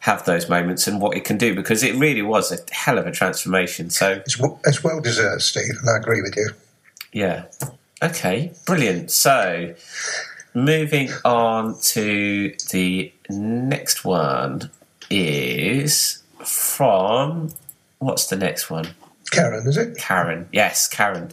have 0.00 0.24
those 0.24 0.48
moments 0.48 0.86
and 0.86 1.00
what 1.00 1.16
it 1.16 1.24
can 1.24 1.38
do 1.38 1.54
because 1.54 1.82
it 1.82 1.94
really 1.96 2.22
was 2.22 2.50
a 2.50 2.58
hell 2.72 2.98
of 2.98 3.06
a 3.06 3.12
transformation. 3.12 3.90
So 3.90 4.22
it's, 4.26 4.40
it's 4.64 4.82
well 4.82 5.00
deserved, 5.00 5.42
Steve, 5.42 5.76
and 5.80 5.90
I 5.90 5.96
agree 5.96 6.22
with 6.22 6.36
you. 6.36 6.50
Yeah. 7.12 7.44
Okay. 8.02 8.52
Brilliant. 8.66 9.10
So 9.10 9.74
moving 10.54 11.10
on 11.24 11.78
to 11.80 12.54
the 12.70 13.12
next 13.30 14.04
one 14.04 14.70
is 15.08 16.22
from 16.44 17.50
what's 17.98 18.26
the 18.26 18.36
next 18.36 18.70
one? 18.70 18.88
Karen, 19.32 19.66
is 19.66 19.76
it? 19.76 19.96
Karen. 19.96 20.48
Yes, 20.52 20.86
Karen. 20.86 21.30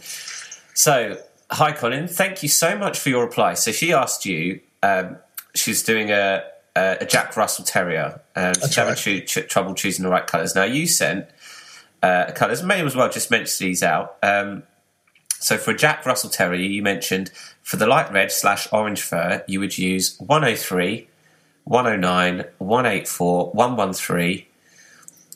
So, 0.74 1.18
hi, 1.50 1.72
Colin. 1.72 2.08
Thank 2.08 2.42
you 2.42 2.48
so 2.48 2.76
much 2.76 2.98
for 2.98 3.10
your 3.10 3.22
reply. 3.22 3.54
So, 3.54 3.70
she 3.70 3.92
asked 3.92 4.24
you, 4.24 4.60
um, 4.82 5.18
she's 5.54 5.82
doing 5.82 6.10
a, 6.10 6.42
a, 6.74 6.98
a, 7.02 7.06
Jack 7.06 7.36
Russell 7.36 7.64
Terrier, 7.64 8.20
and 8.34 8.56
she's 8.56 8.74
having 8.74 8.94
right. 8.94 9.48
trouble 9.48 9.74
choosing 9.74 10.02
the 10.02 10.10
right 10.10 10.26
colours. 10.26 10.54
Now, 10.54 10.64
you 10.64 10.86
sent 10.86 11.28
uh, 12.02 12.32
colours, 12.34 12.62
may 12.62 12.84
as 12.84 12.96
well 12.96 13.10
just 13.10 13.30
mention 13.30 13.66
these 13.66 13.82
out. 13.82 14.16
Um, 14.22 14.62
so, 15.38 15.58
for 15.58 15.72
a 15.72 15.76
Jack 15.76 16.06
Russell 16.06 16.30
Terrier, 16.30 16.60
you 16.60 16.82
mentioned 16.82 17.30
for 17.62 17.76
the 17.76 17.86
light 17.86 18.10
red 18.10 18.32
slash 18.32 18.66
orange 18.72 19.02
fur, 19.02 19.44
you 19.46 19.60
would 19.60 19.76
use 19.76 20.18
103, 20.20 21.06
109, 21.64 22.44
184, 22.58 23.50
113. 23.52 24.46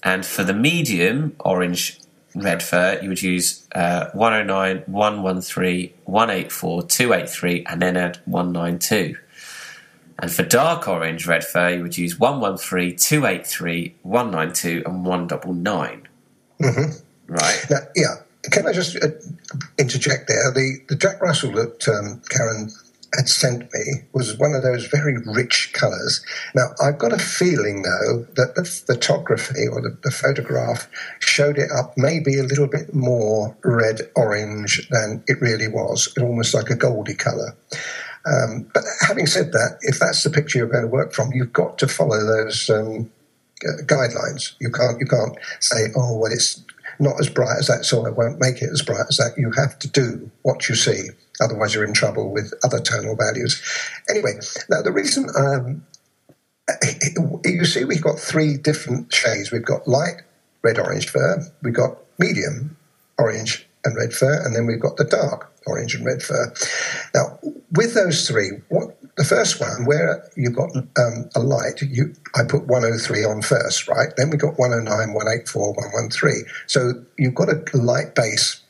And 0.02 0.26
for 0.26 0.44
the 0.44 0.52
medium 0.52 1.35
orange 1.40 1.99
red 2.35 2.62
fur, 2.62 2.99
you 3.03 3.09
would 3.09 3.23
use 3.23 3.67
uh, 3.75 4.11
109, 4.12 4.85
113, 4.87 5.93
184, 6.05 6.83
283, 6.83 7.64
and 7.67 7.83
then 7.83 7.97
add 7.97 8.19
192. 8.26 9.17
And 10.19 10.33
for 10.33 10.43
dark 10.45 10.87
orange 10.88 11.26
red 11.26 11.45
fur, 11.45 11.71
you 11.71 11.83
would 11.83 11.99
use 11.99 12.19
113, 12.19 12.97
283, 12.97 13.95
192, 14.03 14.83
and 14.87 15.05
199. 15.05 16.09
Mm-hmm. 16.61 17.33
Right. 17.33 17.67
Now, 17.71 17.79
yeah. 17.97 18.14
Can 18.50 18.67
I 18.67 18.73
just 18.73 18.97
uh, 18.97 19.09
interject 19.79 20.29
there? 20.29 20.53
The, 20.53 20.79
the 20.88 20.97
Jack 20.97 21.21
Russell 21.23 21.53
that 21.53 21.88
um, 21.88 22.21
Karen 22.29 22.71
had 23.16 23.28
sent 23.28 23.73
me 23.73 24.02
was 24.12 24.38
one 24.38 24.54
of 24.54 24.62
those 24.62 24.87
very 24.87 25.16
rich 25.18 25.73
colours. 25.73 26.25
Now, 26.54 26.68
I've 26.83 26.99
got 26.99 27.12
a 27.12 27.18
feeling, 27.18 27.83
though, 27.83 28.26
that 28.35 28.54
the 28.54 28.64
photography 28.64 29.66
or 29.71 29.80
the, 29.80 29.97
the, 30.02 30.11
photograph 30.11 30.88
showed 31.21 31.59
it 31.59 31.71
up 31.71 31.94
maybe 31.97 32.38
a 32.38 32.44
little 32.44 32.66
bit 32.66 32.94
more 32.94 33.56
red 33.64 34.00
orange 34.16 34.88
than 34.90 35.23
it 35.26 35.40
really 35.40 35.68
was, 35.68 36.12
almost 36.21 36.54
like 36.54 36.71
a 36.71 36.76
goldy 36.76 37.14
colour. 37.14 37.56
Um, 38.26 38.71
but 38.73 38.85
having 39.06 39.26
said 39.26 39.52
that, 39.52 39.78
if 39.83 39.99
that's 39.99 40.23
the 40.23 40.30
picture 40.30 40.59
you're 40.59 40.68
going 40.68 40.85
to 40.85 40.90
work 40.90 41.12
from, 41.12 41.33
you've 41.33 41.52
got 41.52 41.78
to 41.78 41.88
follow 41.88 42.25
those 42.25 42.71
um, 42.71 43.11
guidelines. 43.83 44.54
You 44.61 44.71
can't 44.71 44.99
you 44.99 45.06
can't 45.06 45.37
say, 45.61 45.88
oh 45.97 46.18
well, 46.18 46.33
it's 46.33 46.62
not 46.99 47.18
as 47.21 47.28
bright 47.28 47.59
as 47.59 47.66
that, 47.66 47.85
so 47.85 48.06
I 48.06 48.11
won't 48.11 48.40
make 48.40 48.62
it 48.62 48.71
as 48.73 48.83
bright 48.83 49.06
as 49.09 49.16
that. 49.18 49.35
You 49.37 49.50
have 49.52 49.78
to 49.80 49.88
do 49.88 50.30
what 50.42 50.68
you 50.68 50.75
see. 50.75 51.09
Otherwise, 51.41 51.75
you're 51.75 51.85
in 51.85 51.95
trouble 51.95 52.33
with 52.33 52.53
other 52.62 52.81
tonal 52.81 53.17
values. 53.17 53.62
Anyway, 54.09 54.33
now 54.71 54.83
the 54.83 54.93
reason 54.93 55.26
um, 55.37 55.85
you 57.45 57.64
see, 57.64 57.85
we've 57.85 58.03
got 58.03 58.19
three 58.19 58.57
different 58.57 59.12
shades. 59.12 59.50
We've 59.50 59.64
got 59.64 59.87
light 59.87 60.23
red 60.64 60.79
orange 60.79 61.11
fur, 61.11 61.45
we've 61.62 61.75
got 61.75 61.99
medium 62.19 62.76
orange 63.19 63.69
and 63.85 63.95
red 63.97 64.12
fur, 64.12 64.45
and 64.45 64.57
then 64.57 64.67
we've 64.67 64.81
got 64.81 64.97
the 64.97 65.05
dark 65.05 65.53
orange 65.67 65.95
and 65.95 66.05
red 66.05 66.23
fur. 66.23 66.53
Now, 67.14 67.38
with 67.73 67.95
those 67.95 68.26
three, 68.26 68.50
what 68.71 68.97
the 69.17 69.25
first 69.25 69.61
one 69.61 69.85
where 69.85 70.29
you've 70.37 70.57
got 70.57 70.75
um, 70.75 71.29
a 71.37 71.41
light, 71.41 71.81
you 71.83 72.14
I 72.35 72.43
put 72.45 72.67
103 72.67 73.25
on 73.25 73.43
first, 73.43 73.87
right? 73.87 74.09
Then 74.17 74.31
we 74.31 74.38
got 74.38 74.59
109, 74.59 74.88
184, 74.88 75.75
113. 75.75 76.45
So 76.67 76.93
you've 77.19 77.35
got 77.35 77.49
a 77.50 77.62
light 77.76 78.14
base. 78.14 78.61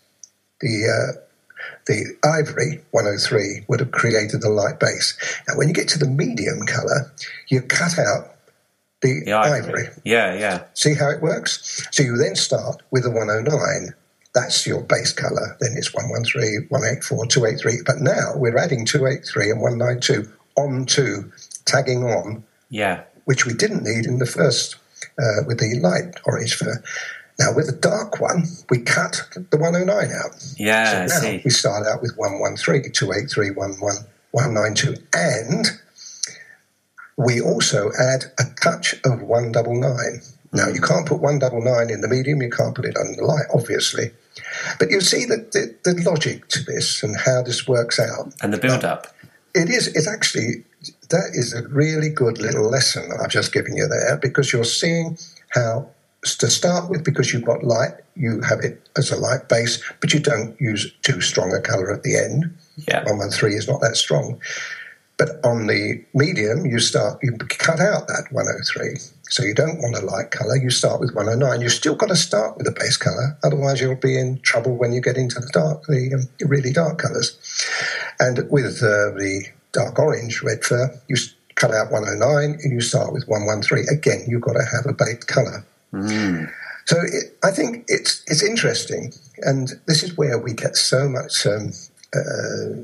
The 0.60 1.16
uh, 1.16 1.20
the 1.86 2.16
ivory 2.24 2.80
103 2.92 3.64
would 3.68 3.80
have 3.80 3.92
created 3.92 4.40
the 4.40 4.50
light 4.50 4.80
base. 4.80 5.16
Now, 5.48 5.56
when 5.56 5.68
you 5.68 5.74
get 5.74 5.88
to 5.88 5.98
the 5.98 6.08
medium 6.08 6.60
color, 6.66 7.12
you 7.48 7.62
cut 7.62 7.98
out 7.98 8.34
the, 9.02 9.22
the 9.24 9.32
ivory. 9.32 9.82
ivory. 9.82 9.88
Yeah, 10.04 10.34
yeah. 10.34 10.64
See 10.74 10.94
how 10.94 11.10
it 11.10 11.22
works? 11.22 11.86
So 11.92 12.02
you 12.02 12.16
then 12.16 12.36
start 12.36 12.82
with 12.90 13.02
the 13.02 13.10
109. 13.10 13.94
That's 14.34 14.66
your 14.66 14.82
base 14.82 15.12
color. 15.12 15.56
Then 15.60 15.74
it's 15.76 15.94
113, 15.94 16.66
184, 16.68 17.26
283. 17.26 17.82
But 17.84 18.00
now 18.00 18.32
we're 18.34 18.56
adding 18.56 18.84
283 18.84 19.50
and 19.50 19.60
192 19.60 20.30
onto 20.56 21.30
tagging 21.66 22.04
on. 22.04 22.42
Yeah. 22.70 23.02
Which 23.26 23.46
we 23.46 23.54
didn't 23.54 23.84
need 23.84 24.06
in 24.06 24.18
the 24.18 24.26
first 24.26 24.76
uh, 25.18 25.44
with 25.46 25.60
the 25.60 25.78
light 25.80 26.20
orange 26.24 26.54
fur. 26.54 26.82
Now, 27.38 27.52
with 27.54 27.66
the 27.66 27.72
dark 27.72 28.20
one, 28.20 28.44
we 28.70 28.78
cut 28.78 29.22
the 29.50 29.56
109 29.56 29.90
out. 30.12 30.54
Yeah, 30.56 31.06
so 31.06 31.20
now 31.20 31.40
we 31.44 31.50
start 31.50 31.86
out 31.86 32.00
with 32.00 32.12
113, 32.16 32.92
283, 32.92 33.50
192, 33.50 34.94
and 35.12 35.66
we 37.16 37.40
also 37.40 37.90
add 37.98 38.26
a 38.38 38.44
touch 38.60 38.94
of 39.04 39.22
199. 39.22 40.20
Now, 40.52 40.68
you 40.68 40.80
can't 40.80 41.06
put 41.06 41.18
199 41.18 41.90
in 41.90 42.00
the 42.00 42.08
medium, 42.08 42.40
you 42.40 42.50
can't 42.50 42.74
put 42.74 42.84
it 42.84 42.96
on 42.96 43.16
the 43.16 43.24
light, 43.24 43.46
obviously. 43.52 44.12
But 44.78 44.90
you 44.90 45.00
see 45.00 45.24
the, 45.24 45.38
the, 45.52 45.74
the 45.82 46.02
logic 46.08 46.48
to 46.48 46.62
this 46.62 47.02
and 47.02 47.16
how 47.16 47.42
this 47.42 47.66
works 47.66 47.98
out. 47.98 48.32
And 48.42 48.52
the 48.52 48.58
build 48.58 48.84
up. 48.84 49.08
It 49.54 49.68
is, 49.68 49.88
it's 49.88 50.08
actually, 50.08 50.64
that 51.10 51.30
is 51.34 51.52
a 51.52 51.66
really 51.68 52.08
good 52.08 52.38
little 52.38 52.70
lesson 52.70 53.08
that 53.08 53.20
I've 53.20 53.30
just 53.30 53.52
given 53.52 53.76
you 53.76 53.88
there 53.88 54.16
because 54.16 54.52
you're 54.52 54.64
seeing 54.64 55.18
how 55.50 55.88
to 56.24 56.50
start 56.50 56.90
with, 56.90 57.04
because 57.04 57.32
you've 57.32 57.44
got 57.44 57.64
light, 57.64 57.92
you 58.16 58.40
have 58.40 58.60
it 58.60 58.88
as 58.96 59.10
a 59.10 59.16
light 59.16 59.48
base, 59.48 59.82
but 60.00 60.12
you 60.12 60.20
don't 60.20 60.58
use 60.60 60.92
too 61.02 61.20
strong 61.20 61.52
a 61.52 61.60
colour 61.60 61.92
at 61.92 62.02
the 62.02 62.16
end. 62.16 62.56
Yeah. 62.88 63.04
113 63.04 63.56
is 63.56 63.68
not 63.68 63.80
that 63.80 63.96
strong. 63.96 64.40
But 65.16 65.44
on 65.44 65.68
the 65.68 66.04
medium, 66.12 66.66
you 66.66 66.80
start, 66.80 67.20
you 67.22 67.32
cut 67.36 67.78
out 67.78 68.08
that 68.08 68.26
103. 68.32 68.98
So 69.28 69.44
you 69.44 69.54
don't 69.54 69.78
want 69.78 69.96
a 69.96 70.04
light 70.04 70.30
colour, 70.30 70.56
you 70.56 70.70
start 70.70 71.00
with 71.00 71.14
109. 71.14 71.60
You've 71.60 71.72
still 71.72 71.94
got 71.94 72.08
to 72.08 72.16
start 72.16 72.56
with 72.56 72.66
a 72.66 72.72
base 72.72 72.96
colour, 72.96 73.36
otherwise 73.44 73.80
you'll 73.80 73.94
be 73.94 74.18
in 74.18 74.40
trouble 74.40 74.76
when 74.76 74.92
you 74.92 75.00
get 75.00 75.16
into 75.16 75.40
the 75.40 75.50
dark, 75.52 75.84
the 75.86 76.14
um, 76.14 76.48
really 76.48 76.72
dark 76.72 76.98
colours. 76.98 77.38
And 78.18 78.50
with 78.50 78.82
uh, 78.82 79.14
the 79.14 79.46
dark 79.72 79.98
orange 79.98 80.42
red 80.42 80.64
fur, 80.64 80.90
you 81.08 81.16
cut 81.54 81.72
out 81.72 81.92
109 81.92 82.58
and 82.62 82.72
you 82.72 82.80
start 82.80 83.12
with 83.12 83.26
113. 83.28 83.86
Again, 83.96 84.24
you've 84.26 84.42
got 84.42 84.54
to 84.54 84.64
have 84.64 84.86
a 84.86 84.92
base 84.92 85.24
colour. 85.24 85.64
Mm. 85.94 86.50
So 86.86 86.96
it, 87.00 87.36
I 87.42 87.50
think 87.50 87.84
it's 87.88 88.22
it's 88.26 88.42
interesting, 88.42 89.12
and 89.38 89.70
this 89.86 90.02
is 90.02 90.16
where 90.16 90.38
we 90.38 90.52
get 90.52 90.76
so 90.76 91.08
much 91.08 91.46
um, 91.46 91.72
uh, 92.14 92.82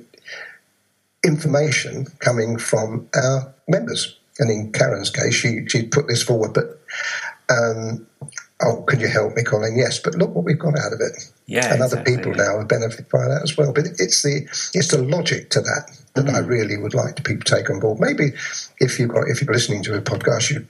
information 1.25 2.07
coming 2.21 2.59
from 2.59 3.09
our 3.15 3.55
members. 3.69 4.17
And 4.39 4.51
in 4.51 4.73
Karen's 4.73 5.11
case, 5.11 5.35
she 5.35 5.67
she 5.69 5.83
put 5.83 6.09
this 6.09 6.23
forward, 6.23 6.55
but 6.55 6.81
um, 7.51 8.07
oh, 8.63 8.83
could 8.87 9.01
you 9.01 9.09
help 9.09 9.35
me, 9.35 9.43
Colin? 9.43 9.77
Yes, 9.77 9.99
but 9.99 10.15
look 10.15 10.35
what 10.35 10.45
we've 10.45 10.59
got 10.59 10.79
out 10.79 10.93
of 10.93 11.01
it. 11.01 11.31
Yeah, 11.47 11.73
and 11.73 11.83
exactly. 11.83 12.15
other 12.15 12.17
people 12.17 12.33
now 12.33 12.59
have 12.59 12.69
benefited 12.69 13.09
by 13.11 13.27
that 13.29 13.43
as 13.43 13.57
well. 13.57 13.73
But 13.73 13.87
it's 13.99 14.23
the 14.23 14.47
it's 14.73 14.89
the 14.89 15.03
logic 15.03 15.51
to 15.51 15.61
that 15.61 15.91
that 16.15 16.27
mm. 16.27 16.35
I 16.35 16.39
really 16.39 16.77
would 16.77 16.95
like 16.95 17.17
to 17.17 17.23
people 17.23 17.45
take 17.45 17.71
on 17.71 17.81
board. 17.81 18.01
Maybe 18.01 18.33
if 18.79 18.99
you've 18.99 19.11
got 19.11 19.29
if 19.29 19.43
you're 19.43 19.53
listening 19.53 19.83
to 19.85 19.97
a 19.97 20.01
podcast, 20.01 20.51
you 20.51 20.67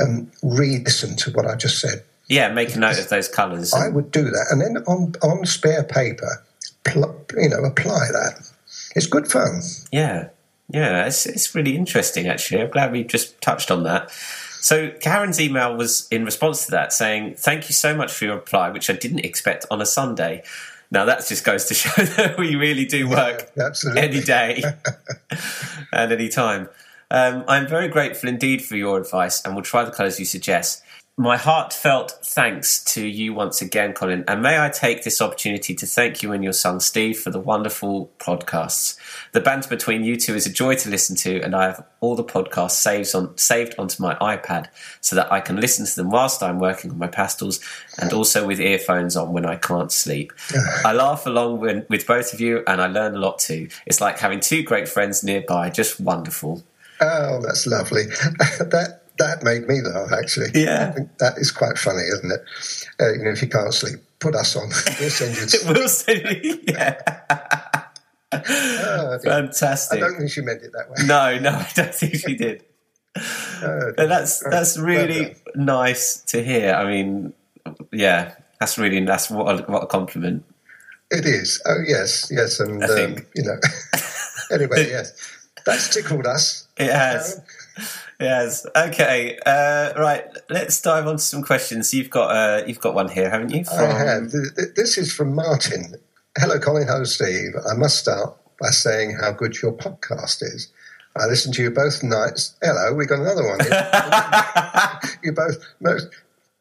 um, 0.00 0.30
re-listen 0.42 1.16
to 1.16 1.30
what 1.32 1.46
I 1.46 1.56
just 1.56 1.80
said. 1.80 2.04
Yeah, 2.28 2.52
make 2.52 2.74
a 2.76 2.78
note 2.78 2.98
of 2.98 3.08
those 3.08 3.28
colours. 3.28 3.74
I 3.74 3.88
would 3.88 4.12
do 4.12 4.24
that, 4.24 4.46
and 4.50 4.60
then 4.60 4.84
on 4.84 5.14
on 5.20 5.44
spare 5.46 5.82
paper, 5.82 6.44
pl- 6.84 7.24
you 7.36 7.48
know, 7.48 7.64
apply 7.64 8.06
that. 8.12 8.48
It's 8.94 9.06
good 9.06 9.26
fun. 9.26 9.62
Yeah, 9.90 10.28
yeah, 10.68 11.06
it's 11.06 11.26
it's 11.26 11.54
really 11.56 11.76
interesting. 11.76 12.28
Actually, 12.28 12.62
I'm 12.62 12.70
glad 12.70 12.92
we 12.92 13.02
just 13.02 13.40
touched 13.40 13.70
on 13.72 13.82
that. 13.82 14.12
So 14.60 14.90
Karen's 15.00 15.40
email 15.40 15.76
was 15.76 16.06
in 16.10 16.24
response 16.24 16.66
to 16.66 16.70
that, 16.70 16.92
saying, 16.92 17.34
"Thank 17.36 17.68
you 17.68 17.74
so 17.74 17.96
much 17.96 18.12
for 18.12 18.26
your 18.26 18.36
reply, 18.36 18.70
which 18.70 18.88
I 18.88 18.92
didn't 18.92 19.24
expect 19.24 19.66
on 19.68 19.82
a 19.82 19.86
Sunday." 19.86 20.44
Now 20.92 21.04
that 21.06 21.26
just 21.26 21.44
goes 21.44 21.64
to 21.66 21.74
show 21.82 22.02
that 22.02 22.38
we 22.38 22.54
really 22.54 22.84
do 22.84 23.08
work 23.08 23.50
yeah, 23.56 23.70
any 23.96 24.20
day 24.20 24.62
and 25.92 26.12
any 26.12 26.28
time. 26.28 26.68
Um, 27.10 27.44
I'm 27.48 27.66
very 27.66 27.88
grateful 27.88 28.28
indeed 28.28 28.62
for 28.62 28.76
your 28.76 28.98
advice 28.98 29.42
and 29.44 29.54
will 29.54 29.62
try 29.62 29.84
the 29.84 29.90
colours 29.90 30.18
you 30.18 30.24
suggest. 30.24 30.82
my 31.16 31.36
heartfelt 31.36 32.12
thanks 32.24 32.82
to 32.82 33.06
you 33.06 33.34
once 33.34 33.60
again, 33.60 33.92
Colin. 33.92 34.24
And 34.26 34.40
may 34.40 34.58
I 34.58 34.70
take 34.70 35.04
this 35.04 35.20
opportunity 35.20 35.74
to 35.74 35.84
thank 35.84 36.22
you 36.22 36.32
and 36.32 36.42
your 36.42 36.54
son 36.54 36.80
Steve 36.80 37.18
for 37.18 37.30
the 37.30 37.38
wonderful 37.38 38.10
podcasts. 38.18 38.96
The 39.32 39.40
banter 39.40 39.68
between 39.68 40.02
you 40.02 40.16
two 40.16 40.34
is 40.34 40.46
a 40.46 40.52
joy 40.52 40.76
to 40.76 40.88
listen 40.88 41.16
to, 41.16 41.42
and 41.42 41.54
I 41.54 41.64
have 41.64 41.84
all 42.00 42.16
the 42.16 42.24
podcasts 42.24 42.70
saved 42.70 43.14
on 43.14 43.36
saved 43.36 43.74
onto 43.76 44.02
my 44.02 44.14
iPad 44.14 44.68
so 45.02 45.14
that 45.16 45.30
I 45.30 45.40
can 45.40 45.56
listen 45.56 45.84
to 45.84 45.94
them 45.94 46.08
whilst 46.10 46.42
I'm 46.42 46.58
working 46.58 46.90
on 46.90 46.98
my 46.98 47.08
pastels 47.08 47.60
and 48.00 48.12
also 48.14 48.46
with 48.46 48.58
earphones 48.58 49.14
on 49.14 49.34
when 49.34 49.44
I 49.44 49.56
can't 49.56 49.92
sleep. 49.92 50.32
I 50.86 50.94
laugh 50.94 51.26
along 51.26 51.60
with, 51.60 51.86
with 51.90 52.06
both 52.06 52.32
of 52.32 52.40
you, 52.40 52.62
and 52.66 52.80
I 52.80 52.86
learn 52.86 53.14
a 53.14 53.18
lot 53.18 53.40
too. 53.40 53.68
It's 53.84 54.00
like 54.00 54.18
having 54.18 54.40
two 54.40 54.62
great 54.62 54.88
friends 54.88 55.22
nearby. 55.22 55.68
Just 55.68 56.00
wonderful. 56.00 56.62
Oh, 57.00 57.40
that's 57.42 57.66
lovely. 57.66 58.04
that 58.06 59.00
that 59.18 59.42
made 59.42 59.66
me 59.68 59.80
laugh. 59.82 60.12
Actually, 60.12 60.50
Yeah. 60.54 60.88
I 60.88 60.92
think 60.92 61.18
that 61.18 61.38
is 61.38 61.50
quite 61.52 61.76
funny, 61.78 62.02
isn't 62.02 62.30
it? 62.32 62.40
Uh, 63.00 63.12
you 63.12 63.24
know, 63.24 63.30
if 63.30 63.42
you 63.42 63.48
can't 63.48 63.72
sleep, 63.74 64.00
put 64.18 64.34
us 64.34 64.56
on. 64.56 64.68
We'll 65.00 65.10
send 65.10 65.36
you. 65.36 65.42
It 65.44 65.66
will 65.78 65.88
say, 65.88 66.60
yeah. 66.66 67.00
Oh, 68.32 69.18
dear. 69.22 69.32
I 69.32 69.96
don't 69.98 70.16
think 70.18 70.30
she 70.30 70.40
meant 70.40 70.62
it 70.62 70.72
that 70.72 70.88
way. 70.88 71.04
No, 71.06 71.38
no, 71.40 71.50
I 71.50 71.68
don't 71.74 71.94
think 71.94 72.14
she 72.14 72.36
did. 72.36 72.64
Oh, 73.16 73.92
But 73.96 74.08
that's 74.08 74.38
that's 74.48 74.78
really 74.78 75.34
done. 75.54 75.64
nice 75.66 76.22
to 76.28 76.42
hear. 76.42 76.74
I 76.74 76.84
mean, 76.88 77.32
yeah, 77.92 78.34
that's 78.60 78.78
really 78.78 79.04
that's 79.04 79.30
what 79.30 79.60
a, 79.60 79.62
what 79.64 79.82
a 79.82 79.86
compliment. 79.86 80.44
It 81.10 81.26
is. 81.26 81.60
Oh, 81.66 81.78
yes, 81.84 82.28
yes, 82.30 82.60
and 82.60 82.82
um, 82.84 83.16
you 83.34 83.42
know. 83.42 83.58
anyway, 84.52 84.88
yes, 84.88 85.12
that's 85.70 85.94
tickled 85.94 86.26
us. 86.26 86.66
It 86.76 86.90
has. 86.92 87.40
Yes. 88.20 88.66
Okay. 88.76 89.38
Uh, 89.46 89.92
right. 89.96 90.24
Let's 90.50 90.80
dive 90.80 91.06
on 91.06 91.16
to 91.16 91.22
some 91.22 91.42
questions. 91.42 91.94
You've 91.94 92.10
got 92.10 92.28
uh, 92.30 92.64
you've 92.66 92.80
got 92.80 92.94
one 92.94 93.08
here, 93.08 93.30
haven't 93.30 93.50
you? 93.50 93.64
I 93.72 93.84
have. 93.84 94.30
Th- 94.30 94.44
th- 94.56 94.74
This 94.76 94.98
is 94.98 95.12
from 95.12 95.34
Martin. 95.34 95.94
Hello, 96.38 96.58
Colin. 96.58 96.86
Hello, 96.86 97.04
Steve. 97.04 97.52
I 97.70 97.74
must 97.74 97.98
start 97.98 98.36
by 98.60 98.68
saying 98.70 99.16
how 99.20 99.32
good 99.32 99.60
your 99.62 99.72
podcast 99.72 100.42
is. 100.42 100.70
I 101.16 101.26
listen 101.26 101.52
to 101.54 101.62
you 101.62 101.70
both 101.70 102.02
nights. 102.02 102.54
Hello, 102.62 102.94
we 102.94 103.06
got 103.06 103.18
another 103.20 103.44
one. 103.44 103.58
you 105.24 105.32
both 105.32 105.56
most 105.80 106.08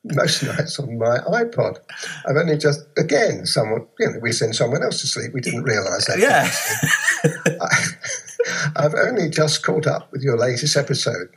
most 0.05 0.41
nights 0.43 0.79
on 0.79 0.97
my 0.97 1.17
iPod. 1.27 1.77
I've 2.25 2.37
only 2.37 2.57
just 2.57 2.85
again 2.97 3.45
someone 3.45 3.85
you 3.99 4.07
know 4.11 4.19
we 4.21 4.31
send 4.31 4.55
someone 4.55 4.81
else 4.81 5.01
to 5.01 5.07
sleep. 5.07 5.33
We 5.33 5.41
didn't 5.41 5.63
realise 5.63 6.05
that. 6.07 6.19
Yeah. 6.19 6.49
I've 8.75 8.93
only 8.95 9.29
just 9.29 9.63
caught 9.63 9.87
up 9.87 10.11
with 10.11 10.21
your 10.21 10.37
latest 10.37 10.75
episode 10.77 11.29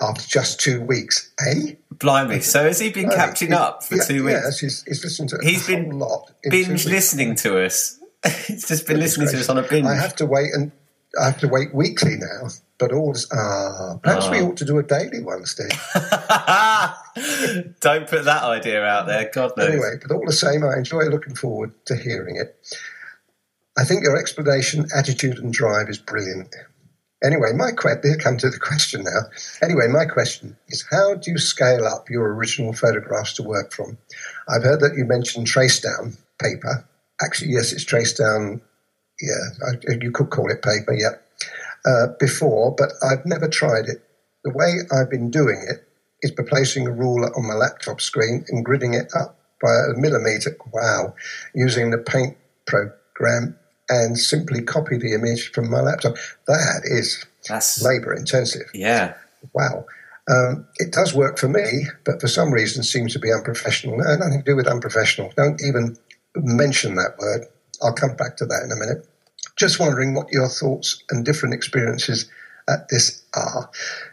after 0.00 0.26
just 0.28 0.60
two 0.60 0.80
weeks. 0.80 1.32
Eh? 1.46 1.74
Blimey. 1.98 2.40
So 2.40 2.64
has 2.64 2.78
he 2.80 2.90
been 2.90 3.10
catching 3.10 3.48
he- 3.48 3.54
up 3.54 3.82
for 3.84 3.96
yeah, 3.96 4.04
two 4.04 4.24
weeks? 4.24 4.40
Yes, 4.44 4.58
he's, 4.60 4.82
he's 4.84 5.04
listened 5.04 5.28
to 5.30 5.38
He's 5.42 5.68
a 5.68 5.72
been 5.72 5.90
whole 5.90 5.98
lot. 6.00 6.30
Binge 6.48 6.86
listening 6.86 7.34
to 7.36 7.64
us. 7.64 7.98
He's 8.46 8.68
just 8.68 8.86
been 8.86 8.98
listening 9.00 9.28
to 9.28 9.38
us 9.40 9.48
on 9.48 9.56
a 9.56 9.62
binge. 9.62 9.86
I 9.86 9.94
have 9.94 10.14
to 10.16 10.26
wait 10.26 10.50
and 10.52 10.70
I 11.20 11.24
have 11.26 11.38
to 11.40 11.48
wait 11.48 11.74
weekly 11.74 12.16
now. 12.16 12.48
But 12.78 12.92
all 12.92 13.12
this, 13.12 13.26
ah, 13.32 13.98
perhaps 14.02 14.28
we 14.28 14.40
Ah. 14.40 14.44
ought 14.44 14.56
to 14.58 14.64
do 14.64 14.78
a 14.78 14.82
daily 14.82 15.22
one, 15.22 15.44
Steve. 15.46 15.68
Don't 17.80 18.08
put 18.08 18.24
that 18.24 18.42
idea 18.42 18.84
out 18.84 19.06
there. 19.06 19.30
God 19.32 19.52
knows. 19.56 19.68
anyway, 19.68 19.94
but 20.00 20.12
all 20.14 20.24
the 20.26 20.32
same, 20.32 20.64
I 20.64 20.76
enjoy 20.76 21.04
looking 21.04 21.34
forward 21.34 21.72
to 21.86 21.96
hearing 21.96 22.36
it. 22.36 22.56
I 23.80 23.84
think 23.84 24.04
your 24.04 24.18
explanation, 24.18 24.86
attitude, 24.94 25.38
and 25.38 25.54
drive 25.54 25.88
is 25.88 25.96
brilliant. 25.96 26.54
Anyway, 27.24 27.52
my 27.54 27.70
que- 27.72 28.00
here 28.02 28.18
come 28.18 28.36
to 28.36 28.50
the 28.50 28.58
question 28.58 29.04
now. 29.04 29.20
Anyway, 29.62 29.88
my 29.88 30.04
question 30.04 30.54
is: 30.68 30.84
How 30.90 31.14
do 31.14 31.30
you 31.30 31.38
scale 31.38 31.86
up 31.86 32.10
your 32.10 32.34
original 32.34 32.74
photographs 32.74 33.32
to 33.34 33.42
work 33.42 33.72
from? 33.72 33.96
I've 34.48 34.64
heard 34.64 34.80
that 34.80 34.96
you 34.96 35.06
mentioned 35.06 35.46
trace 35.46 35.80
down 35.80 36.18
paper. 36.38 36.86
Actually, 37.22 37.52
yes, 37.52 37.72
it's 37.72 37.84
trace 37.84 38.12
down. 38.12 38.60
Yeah, 39.18 39.96
you 39.98 40.10
could 40.12 40.28
call 40.28 40.50
it 40.50 40.62
paper. 40.62 40.92
Yeah, 40.92 41.16
uh, 41.86 42.08
before, 42.18 42.74
but 42.76 42.90
I've 43.02 43.24
never 43.24 43.48
tried 43.48 43.86
it. 43.86 44.02
The 44.44 44.52
way 44.52 44.80
I've 44.92 45.10
been 45.10 45.30
doing 45.30 45.64
it 45.66 45.86
is 46.20 46.32
by 46.32 46.42
placing 46.46 46.86
a 46.86 46.92
ruler 46.92 47.34
on 47.34 47.46
my 47.46 47.54
laptop 47.54 48.02
screen 48.02 48.44
and 48.48 48.64
gridding 48.64 48.94
it 48.94 49.10
up 49.14 49.38
by 49.62 49.72
a 49.72 49.98
millimeter. 49.98 50.54
Wow, 50.70 51.14
using 51.54 51.90
the 51.90 51.98
paint 51.98 52.36
program 52.66 53.56
and 53.90 54.16
simply 54.18 54.62
copy 54.62 54.96
the 54.96 55.12
image 55.12 55.52
from 55.52 55.70
my 55.70 55.80
laptop. 55.80 56.14
That 56.46 56.82
is 56.84 57.26
That's 57.48 57.82
labor 57.82 58.14
intensive. 58.14 58.70
yeah. 58.72 59.14
Wow. 59.52 59.84
Um, 60.30 60.66
it 60.76 60.92
does 60.92 61.12
work 61.12 61.38
for 61.38 61.48
me, 61.48 61.86
but 62.04 62.20
for 62.20 62.28
some 62.28 62.52
reason 62.52 62.82
seems 62.84 63.12
to 63.14 63.18
be 63.18 63.32
unprofessional. 63.32 63.96
No, 63.98 64.16
nothing 64.16 64.38
to 64.38 64.44
do 64.44 64.54
with 64.54 64.68
unprofessional. 64.68 65.32
Don't 65.36 65.60
even 65.66 65.96
mention 66.36 66.94
that 66.94 67.16
word. 67.18 67.46
I'll 67.82 67.94
come 67.94 68.14
back 68.16 68.36
to 68.36 68.46
that 68.46 68.62
in 68.64 68.70
a 68.70 68.76
minute. 68.76 69.08
Just 69.56 69.80
wondering 69.80 70.14
what 70.14 70.30
your 70.30 70.48
thoughts 70.48 71.02
and 71.10 71.24
different 71.24 71.54
experiences 71.54 72.30
at 72.68 72.88
this 72.90 73.22
are. 73.34 73.68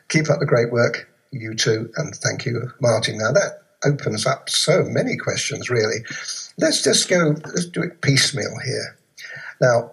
Keep 0.09 0.29
up 0.29 0.39
the 0.39 0.45
great 0.45 0.71
work, 0.71 1.07
you 1.31 1.53
two, 1.53 1.91
and 1.97 2.15
thank 2.15 2.45
you, 2.45 2.71
Martin. 2.81 3.17
Now 3.19 3.31
that 3.33 3.61
opens 3.85 4.25
up 4.25 4.49
so 4.49 4.83
many 4.85 5.17
questions, 5.17 5.69
really. 5.69 5.97
Let's 6.57 6.81
just 6.81 7.09
go, 7.09 7.35
let's 7.45 7.65
do 7.65 7.83
it 7.83 8.01
piecemeal 8.01 8.57
here. 8.65 8.97
Now, 9.61 9.91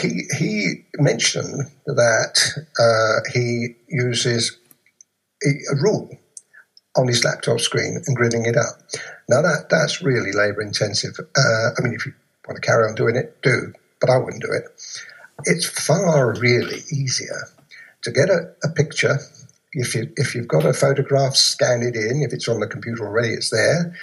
he, 0.00 0.22
he 0.38 0.84
mentioned 0.98 1.70
that 1.86 2.64
uh, 2.78 3.30
he 3.32 3.76
uses 3.88 4.58
a, 5.44 5.48
a 5.48 5.82
rule 5.82 6.10
on 6.96 7.06
his 7.06 7.24
laptop 7.24 7.60
screen 7.60 8.02
and 8.06 8.16
gridding 8.16 8.46
it 8.46 8.56
up. 8.56 8.82
Now 9.28 9.42
that 9.42 9.66
that's 9.70 10.02
really 10.02 10.32
labour 10.32 10.62
intensive. 10.62 11.18
Uh, 11.18 11.70
I 11.78 11.82
mean, 11.82 11.94
if 11.94 12.06
you 12.06 12.12
want 12.46 12.60
to 12.60 12.66
carry 12.66 12.88
on 12.88 12.94
doing 12.94 13.14
it, 13.14 13.40
do, 13.42 13.72
but 14.00 14.10
I 14.10 14.16
wouldn't 14.16 14.42
do 14.42 14.50
it. 14.50 14.64
It's 15.44 15.66
far 15.66 16.34
really 16.34 16.80
easier 16.92 17.48
to 18.02 18.10
get 18.10 18.30
a, 18.30 18.52
a 18.64 18.68
picture. 18.70 19.18
If 19.72 19.94
you 19.94 20.10
if 20.16 20.34
you've 20.34 20.48
got 20.48 20.64
a 20.64 20.72
photograph, 20.72 21.36
scan 21.36 21.82
it 21.82 21.94
in. 21.94 22.22
If 22.22 22.32
it's 22.32 22.48
on 22.48 22.60
the 22.60 22.66
computer 22.66 23.06
already, 23.06 23.34
it's 23.34 23.50
there, 23.50 23.94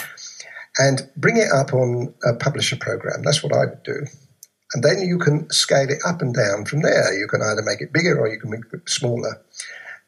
and 0.78 1.10
bring 1.18 1.38
it 1.38 1.52
up 1.54 1.74
on 1.74 2.14
a 2.24 2.36
publisher 2.36 2.78
program. 2.78 3.24
That's 3.24 3.44
what 3.44 3.52
I 3.52 3.66
would 3.66 3.84
do. 3.84 4.06
And 4.76 4.84
then 4.84 5.00
you 5.00 5.18
can 5.18 5.50
scale 5.52 5.90
it 5.90 6.02
up 6.06 6.22
and 6.22 6.36
down 6.36 6.66
from 6.66 6.82
there. 6.82 7.18
You 7.18 7.28
can 7.28 7.42
either 7.42 7.62
make 7.62 7.80
it 7.80 7.94
bigger 7.94 8.20
or 8.20 8.28
you 8.28 8.38
can 8.38 8.50
make 8.50 8.66
it 8.74 8.90
smaller. 8.90 9.42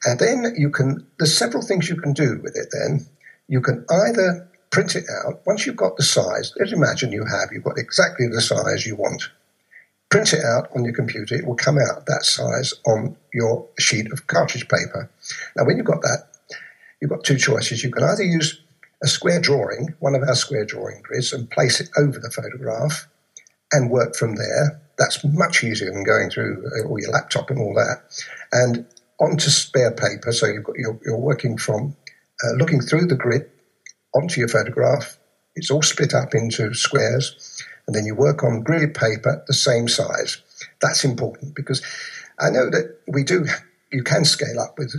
And 0.04 0.20
then 0.20 0.56
you 0.58 0.70
can, 0.70 1.08
there's 1.18 1.36
several 1.36 1.64
things 1.64 1.88
you 1.88 1.96
can 1.96 2.12
do 2.12 2.42
with 2.44 2.58
it 2.58 2.68
then. 2.74 3.06
You 3.48 3.62
can 3.62 3.86
either 3.90 4.46
print 4.70 4.98
it 4.98 5.06
out, 5.24 5.40
once 5.46 5.66
you've 5.66 5.78
got 5.78 5.96
the 5.96 6.04
size, 6.04 6.54
let's 6.60 6.74
imagine 6.74 7.14
you 7.14 7.24
have, 7.24 7.48
you've 7.54 7.64
got 7.64 7.78
exactly 7.78 8.28
the 8.28 8.42
size 8.42 8.86
you 8.86 8.98
want. 8.98 9.30
Print 10.10 10.34
it 10.34 10.44
out 10.44 10.68
on 10.76 10.84
your 10.84 10.94
computer, 10.94 11.36
it 11.36 11.48
will 11.48 11.56
come 11.56 11.78
out 11.78 12.06
that 12.06 12.26
size 12.26 12.74
on 12.86 13.16
your 13.34 13.66
sheet 13.80 14.12
of 14.12 14.28
cartridge 14.28 14.68
paper. 14.68 15.10
Now, 15.56 15.64
when 15.64 15.78
you've 15.78 15.86
got 15.86 16.02
that, 16.02 16.28
you've 17.02 17.10
got 17.10 17.24
two 17.24 17.38
choices. 17.38 17.86
You 17.86 17.90
can 17.90 18.04
either 18.04 18.24
use 18.24 18.62
a 19.02 19.08
square 19.08 19.40
drawing, 19.40 19.96
one 20.00 20.14
of 20.14 20.24
our 20.24 20.36
square 20.36 20.66
drawing 20.66 21.02
grids, 21.04 21.32
and 21.32 21.50
place 21.50 21.80
it 21.80 21.90
over 21.98 22.20
the 22.20 22.30
photograph 22.30 23.08
and 23.72 23.92
work 23.92 24.16
from 24.16 24.36
there. 24.36 24.82
That's 24.98 25.24
much 25.24 25.64
easier 25.64 25.92
than 25.92 26.04
going 26.04 26.30
through 26.30 26.64
uh, 26.66 26.88
all 26.88 27.00
your 27.00 27.12
laptop 27.12 27.50
and 27.50 27.60
all 27.60 27.74
that. 27.76 28.02
And 28.52 28.86
onto 29.20 29.50
spare 29.50 29.92
paper, 29.92 30.32
so 30.32 30.48
you've 30.48 30.64
got 30.64 30.76
you're, 30.78 31.00
you're 31.06 31.20
working 31.20 31.58
from 31.58 31.96
uh, 32.44 32.54
looking 32.58 32.82
through 32.82 33.08
the 33.08 33.16
grid 33.16 33.50
onto 34.16 34.40
your 34.40 34.50
photograph. 34.50 35.18
It's 35.56 35.72
all 35.72 35.82
split 35.82 36.14
up 36.14 36.36
into 36.36 36.74
squares, 36.74 37.64
and 37.88 37.96
then 37.96 38.06
you 38.06 38.16
work 38.16 38.44
on 38.44 38.64
grid 38.64 38.94
paper 38.94 39.44
the 39.48 39.54
same 39.54 39.88
size. 39.88 40.42
That's 40.82 41.04
important 41.04 41.56
because 41.56 41.82
I 42.40 42.50
know 42.50 42.70
that 42.70 43.00
we 43.08 43.24
do. 43.24 43.46
You 43.92 44.04
can 44.04 44.26
scale 44.26 44.60
up 44.60 44.78
with 44.78 44.94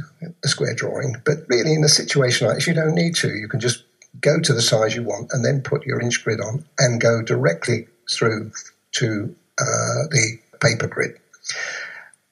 a 0.44 0.48
square 0.48 0.74
drawing, 0.74 1.16
but 1.24 1.38
really 1.48 1.74
in 1.74 1.84
a 1.84 1.88
situation 1.88 2.46
like 2.46 2.56
this, 2.56 2.66
you 2.66 2.74
don't 2.74 2.94
need 2.94 3.14
to. 3.16 3.28
You 3.28 3.46
can 3.46 3.60
just 3.60 3.84
go 4.20 4.40
to 4.40 4.52
the 4.52 4.62
size 4.62 4.96
you 4.96 5.02
want 5.02 5.30
and 5.32 5.44
then 5.44 5.60
put 5.60 5.84
your 5.84 6.00
inch 6.00 6.24
grid 6.24 6.40
on 6.40 6.64
and 6.78 7.00
go 7.00 7.22
directly 7.22 7.86
through 8.10 8.52
to 8.92 9.34
uh, 9.60 10.06
the 10.10 10.38
paper 10.60 10.86
grid 10.86 11.18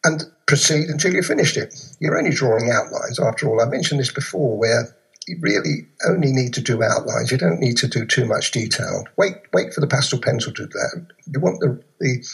and 0.05 0.25
proceed 0.47 0.89
until 0.89 1.13
you've 1.13 1.27
finished 1.27 1.57
it. 1.57 1.75
You're 2.01 2.19
only 2.19 2.31
drawing 2.31 2.71
outlines. 2.71 3.19
After 3.19 3.49
all, 3.49 3.61
I 3.61 3.67
mentioned 3.67 4.01
this 4.01 4.13
before, 4.13 4.57
where 4.57 4.97
you 5.27 5.37
really 5.41 5.89
only 6.07 6.33
need 6.33 6.55
to 6.55 6.61
do 6.61 6.83
outlines. 6.83 7.33
You 7.33 7.39
don't 7.39 7.61
need 7.61 7.77
to 7.79 7.89
do 7.89 8.07
too 8.07 8.25
much 8.25 8.53
detail. 8.53 9.05
Wait, 9.17 9.35
wait 9.53 9.75
for 9.75 9.81
the 9.81 9.89
pastel 9.89 10.21
pen 10.21 10.39
to 10.39 10.53
do 10.53 10.67
that. 10.67 11.07
You 11.27 11.41
want 11.41 11.61
the 11.61 11.83
the 12.01 12.25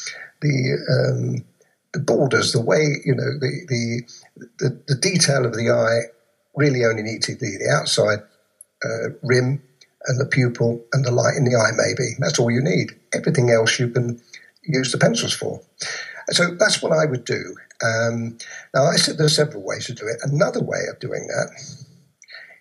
the 0.43 0.57
um, 0.93 1.45
the 1.93 2.01
borders, 2.01 2.53
the 2.53 2.61
way 2.61 2.97
you 3.05 3.15
know 3.15 3.39
the 3.41 3.67
the 3.69 4.03
the, 4.59 4.83
the 4.89 4.97
detail 4.97 5.47
of 5.47 5.55
the 5.55 5.71
eye 5.71 6.13
really 6.55 6.85
only 6.85 7.03
need 7.03 7.23
to 7.23 7.33
be 7.33 7.57
the 7.57 7.75
outside 7.75 8.19
uh, 8.85 9.15
rim 9.23 9.63
and 10.07 10.21
the 10.21 10.27
pupil 10.27 10.85
and 10.93 11.05
the 11.05 11.11
light 11.11 11.37
in 11.37 11.45
the 11.45 11.57
eye. 11.57 11.73
Maybe 11.77 12.15
that's 12.19 12.39
all 12.39 12.51
you 12.51 12.63
need. 12.63 12.91
Everything 13.15 13.51
else 13.51 13.79
you 13.79 13.89
can 13.89 14.21
use 14.63 14.93
the 14.93 14.99
pencils 14.99 15.35
for. 15.35 15.61
So 16.31 16.55
that's 16.55 16.83
what 16.83 16.93
I 16.93 17.05
would 17.05 17.25
do. 17.25 17.57
Um, 17.85 18.39
now 18.75 18.85
I 18.85 18.97
said 18.97 19.19
there's 19.19 19.37
several 19.37 19.63
ways 19.65 19.87
to 19.87 19.95
do 19.95 20.07
it. 20.07 20.19
Another 20.23 20.63
way 20.63 20.79
of 20.91 21.01
doing 21.01 21.27
that 21.27 21.51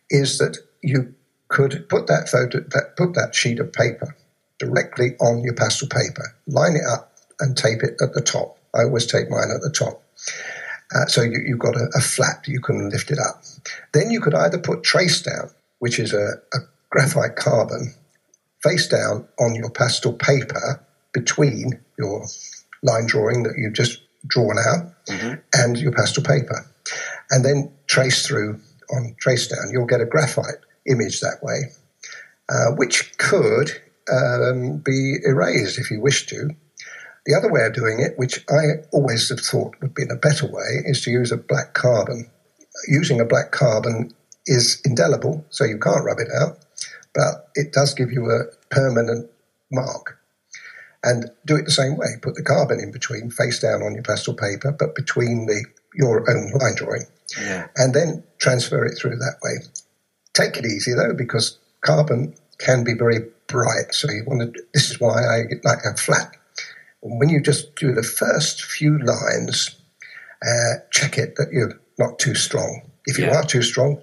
is 0.10 0.38
that 0.40 0.58
you 0.82 1.14
could 1.48 1.88
put 1.90 2.08
that 2.08 2.30
photo, 2.30 2.60
that, 2.60 2.96
put 2.98 3.14
that 3.14 3.36
sheet 3.36 3.60
of 3.60 3.72
paper 3.72 4.16
directly 4.58 5.16
on 5.20 5.44
your 5.44 5.54
pastel 5.54 5.88
paper, 5.88 6.36
line 6.48 6.76
it 6.76 6.84
up, 6.90 7.14
and 7.40 7.58
tape 7.58 7.84
it 7.84 7.96
at 8.02 8.14
the 8.14 8.22
top. 8.22 8.58
I 8.74 8.84
always 8.84 9.06
tape 9.06 9.30
mine 9.30 9.52
at 9.54 9.62
the 9.62 9.72
top. 9.72 10.04
Uh, 10.94 11.06
so 11.08 11.22
you, 11.22 11.44
have 11.50 11.60
got 11.60 11.76
a, 11.76 11.90
a, 11.96 12.02
flap, 12.02 12.48
you 12.48 12.60
can 12.60 12.90
lift 12.90 13.12
it 13.12 13.18
up. 13.18 13.42
Then 13.94 14.12
you 14.12 14.20
could 14.20 14.34
either 14.34 14.58
put 14.58 14.84
trace 14.84 15.22
down, 15.22 15.50
which 15.80 16.00
is 16.00 16.14
a, 16.14 16.34
a 16.54 16.60
graphite 16.92 17.36
carbon, 17.36 17.94
face 18.62 18.88
down 18.88 19.28
on 19.40 19.56
your 19.56 19.70
pastel 19.70 20.14
paper 20.14 20.86
between 21.14 21.80
your 21.98 22.26
line 22.84 23.06
drawing 23.08 23.44
that 23.44 23.56
you've 23.58 23.74
just 23.74 24.02
drawn 24.28 24.58
out 24.58 24.94
mm-hmm. 25.08 25.36
and 25.54 25.78
your 25.78 25.92
pastel 25.92 26.24
paper. 26.24 26.66
And 27.32 27.44
then 27.44 27.72
trace 27.88 28.26
through 28.26 28.60
on 28.92 29.16
trace 29.20 29.48
down. 29.48 29.72
You'll 29.72 29.86
get 29.86 30.02
a 30.02 30.06
graphite 30.06 30.60
image 30.88 31.22
that 31.22 31.40
way, 31.42 31.72
uh, 32.50 32.76
which 32.76 33.18
could 33.18 33.72
um, 34.12 34.78
be 34.78 35.18
erased 35.26 35.80
if 35.80 35.90
you 35.92 36.02
wish 36.02 36.28
to. 36.28 36.50
The 37.26 37.36
other 37.36 37.52
way 37.52 37.66
of 37.66 37.74
doing 37.74 38.00
it, 38.00 38.18
which 38.18 38.44
I 38.50 38.84
always 38.92 39.30
have 39.30 39.40
thought 39.40 39.76
would 39.82 39.94
be 39.94 40.04
a 40.10 40.16
better 40.16 40.48
way, 40.48 40.82
is 40.86 41.02
to 41.04 41.12
use 41.12 41.32
a 41.32 41.38
black 41.38 41.74
carbon. 41.74 42.30
Using 42.88 43.20
a 43.20 43.26
black 43.26 43.52
carbon 43.52 44.12
is 44.48 44.82
indelible, 44.84 45.46
so 45.50 45.64
you 45.64 45.78
can't 45.78 46.04
rub 46.04 46.20
it 46.20 46.30
out, 46.42 46.58
but 47.14 47.50
it 47.56 47.74
does 47.74 47.94
give 47.94 48.12
you 48.12 48.30
a 48.30 48.46
permanent 48.70 49.30
mark. 49.72 50.18
And 51.04 51.32
do 51.46 51.56
it 51.56 51.66
the 51.66 51.72
same 51.72 51.98
way. 51.98 52.10
Put 52.22 52.36
the 52.36 52.44
carbon 52.44 52.80
in 52.80 52.92
between, 52.92 53.32
face 53.32 53.60
down 53.60 53.82
on 53.82 53.96
your 53.96 54.04
pastel 54.04 54.36
paper, 54.36 54.72
but 54.78 54.94
between 54.94 55.48
the 55.48 55.66
your 55.96 56.30
own 56.30 56.52
line 56.52 56.76
drawing. 56.76 57.06
Yeah. 57.40 57.68
And 57.76 57.94
then 57.94 58.24
transfer 58.38 58.86
it 58.86 58.98
through 59.00 59.18
that 59.18 59.38
way. 59.42 59.66
Take 60.34 60.58
it 60.58 60.66
easy 60.66 60.94
though, 60.94 61.14
because 61.14 61.58
carbon 61.82 62.36
can 62.60 62.84
be 62.84 62.94
very 62.94 63.20
bright. 63.48 63.94
So 63.94 64.12
you 64.12 64.24
want 64.28 64.54
to. 64.54 64.64
This 64.76 64.92
is 64.92 65.00
why 65.00 65.24
I 65.24 65.44
like 65.64 65.80
a 65.84 65.98
flat 65.98 66.36
when 67.02 67.30
you 67.30 67.42
just 67.42 67.76
do 67.76 67.94
the 67.94 68.04
first 68.04 68.64
few 68.64 68.98
lines, 69.00 69.76
uh, 70.46 70.80
check 70.92 71.18
it 71.18 71.36
that 71.36 71.52
you're 71.52 71.80
not 71.98 72.20
too 72.20 72.36
strong. 72.36 72.82
If 73.06 73.18
you 73.18 73.26
yeah. 73.26 73.40
are 73.40 73.44
too 73.44 73.64
strong, 73.64 74.02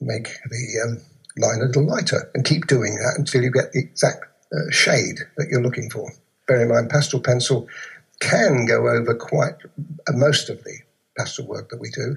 make 0.00 0.28
the 0.50 0.86
um, 0.86 1.00
line 1.38 1.60
a 1.60 1.66
little 1.66 1.86
lighter 1.86 2.30
and 2.34 2.44
keep 2.44 2.66
doing 2.66 2.94
that 2.96 3.14
until 3.18 3.42
you 3.42 3.50
get 3.50 3.72
the 3.72 3.80
exact 3.80 4.24
uh, 4.52 4.70
shade 4.70 5.18
that 5.36 5.48
you're 5.50 5.62
looking 5.62 5.90
for. 5.90 6.10
Bear 6.46 6.62
in 6.62 6.68
mind, 6.68 6.90
pastel 6.90 7.20
pencil 7.20 7.68
can 8.20 8.64
go 8.66 8.88
over 8.88 9.14
quite 9.14 9.54
uh, 10.08 10.12
most 10.12 10.48
of 10.48 10.62
the 10.64 10.78
pastel 11.18 11.46
work 11.46 11.68
that 11.70 11.80
we 11.80 11.90
do, 11.90 12.16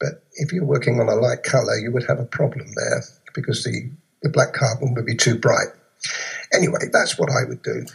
but 0.00 0.24
if 0.34 0.52
you're 0.52 0.64
working 0.64 1.00
on 1.00 1.08
a 1.08 1.14
light 1.14 1.42
colour, 1.42 1.76
you 1.76 1.90
would 1.92 2.06
have 2.06 2.18
a 2.18 2.24
problem 2.24 2.66
there 2.74 3.02
because 3.34 3.64
the, 3.64 3.90
the 4.22 4.28
black 4.28 4.52
carbon 4.52 4.94
would 4.94 5.06
be 5.06 5.16
too 5.16 5.38
bright. 5.38 5.68
Anyway, 6.52 6.80
that's 6.92 7.18
what 7.18 7.30
I 7.30 7.48
would 7.48 7.62
do. 7.62 7.86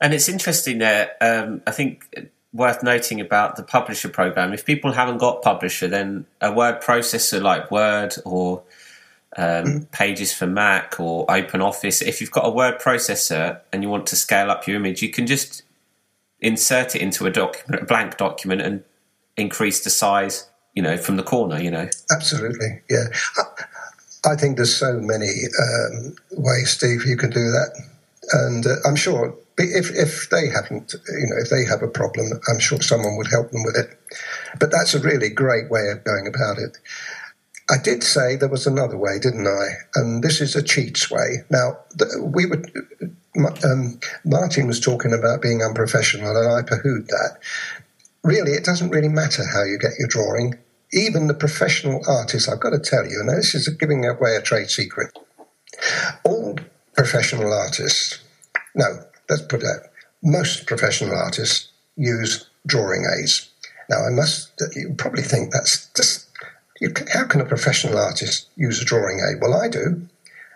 And 0.00 0.14
it's 0.14 0.28
interesting 0.28 0.78
there. 0.78 1.10
Um, 1.20 1.62
I 1.66 1.72
think 1.72 2.30
worth 2.52 2.82
noting 2.82 3.20
about 3.20 3.56
the 3.56 3.62
publisher 3.62 4.08
program. 4.08 4.52
If 4.52 4.64
people 4.64 4.92
haven't 4.92 5.18
got 5.18 5.42
publisher, 5.42 5.88
then 5.88 6.26
a 6.40 6.52
word 6.52 6.80
processor 6.80 7.42
like 7.42 7.70
Word 7.70 8.14
or 8.24 8.62
um, 9.36 9.64
mm. 9.64 9.90
Pages 9.92 10.32
for 10.32 10.46
Mac 10.46 10.98
or 10.98 11.30
Open 11.30 11.60
Office. 11.60 12.02
If 12.02 12.20
you've 12.20 12.30
got 12.30 12.46
a 12.46 12.50
word 12.50 12.80
processor 12.80 13.60
and 13.72 13.82
you 13.82 13.88
want 13.88 14.06
to 14.08 14.16
scale 14.16 14.50
up 14.50 14.66
your 14.66 14.76
image, 14.76 15.02
you 15.02 15.10
can 15.10 15.26
just 15.26 15.62
insert 16.40 16.96
it 16.96 17.02
into 17.02 17.26
a 17.26 17.30
document, 17.30 17.82
a 17.82 17.86
blank 17.86 18.16
document, 18.16 18.62
and 18.62 18.84
increase 19.36 19.84
the 19.84 19.90
size. 19.90 20.48
You 20.74 20.82
know, 20.82 20.96
from 20.96 21.16
the 21.16 21.24
corner. 21.24 21.60
You 21.60 21.72
know, 21.72 21.88
absolutely, 22.12 22.80
yeah. 22.88 23.06
I, 23.36 24.32
I 24.32 24.36
think 24.36 24.56
there's 24.56 24.74
so 24.74 25.00
many 25.00 25.32
um, 25.60 26.14
ways, 26.30 26.70
Steve, 26.70 27.04
you 27.04 27.16
can 27.16 27.30
do 27.30 27.50
that, 27.50 27.82
and 28.32 28.66
uh, 28.66 28.76
I'm 28.84 28.94
sure 28.94 29.36
if 29.58 29.90
if 29.94 30.30
they 30.30 30.48
haven't, 30.48 30.94
you 31.08 31.26
know, 31.26 31.36
if 31.38 31.50
they 31.50 31.64
have 31.64 31.82
a 31.82 31.88
problem, 31.88 32.40
I'm 32.48 32.58
sure 32.60 32.80
someone 32.80 33.16
would 33.16 33.28
help 33.28 33.50
them 33.50 33.64
with 33.64 33.76
it. 33.76 33.98
But 34.58 34.70
that's 34.70 34.94
a 34.94 35.00
really 35.00 35.28
great 35.28 35.70
way 35.70 35.88
of 35.90 36.04
going 36.04 36.26
about 36.26 36.58
it. 36.58 36.78
I 37.70 37.76
did 37.82 38.02
say 38.02 38.36
there 38.36 38.48
was 38.48 38.66
another 38.66 38.96
way, 38.96 39.18
didn't 39.18 39.46
I? 39.46 39.66
And 39.94 40.22
this 40.22 40.40
is 40.40 40.56
a 40.56 40.62
cheats 40.62 41.10
way. 41.10 41.44
Now, 41.50 41.78
we 42.22 42.46
were, 42.46 42.62
um, 43.64 44.00
Martin 44.24 44.66
was 44.66 44.80
talking 44.80 45.12
about 45.12 45.42
being 45.42 45.62
unprofessional, 45.62 46.36
and 46.36 46.52
I 46.52 46.62
poohed 46.62 47.08
that. 47.08 47.38
Really, 48.24 48.52
it 48.52 48.64
doesn't 48.64 48.90
really 48.90 49.08
matter 49.08 49.44
how 49.44 49.64
you 49.64 49.78
get 49.78 49.98
your 49.98 50.08
drawing. 50.08 50.54
Even 50.92 51.26
the 51.26 51.34
professional 51.34 52.00
artists, 52.08 52.48
I've 52.48 52.60
got 52.60 52.70
to 52.70 52.78
tell 52.78 53.04
you, 53.04 53.20
and 53.20 53.28
this 53.28 53.54
is 53.54 53.68
giving 53.68 54.04
away 54.06 54.36
a 54.36 54.42
trade 54.42 54.70
secret. 54.70 55.16
All 56.24 56.56
professional 56.94 57.52
artists, 57.52 58.18
no, 58.74 59.04
let's 59.28 59.42
put 59.42 59.62
it 59.62 59.88
most 60.22 60.66
professional 60.66 61.16
artists 61.16 61.68
use 61.96 62.48
drawing 62.66 63.04
aids. 63.18 63.50
Now, 63.88 64.04
I 64.04 64.10
must, 64.10 64.52
you 64.74 64.94
probably 64.96 65.22
think 65.22 65.52
that's 65.52 65.88
just, 65.96 66.27
how 67.12 67.26
can 67.26 67.40
a 67.40 67.44
professional 67.44 67.98
artist 67.98 68.48
use 68.56 68.80
a 68.80 68.84
drawing 68.84 69.20
aid? 69.20 69.40
Well, 69.40 69.54
I 69.54 69.68
do, 69.68 70.02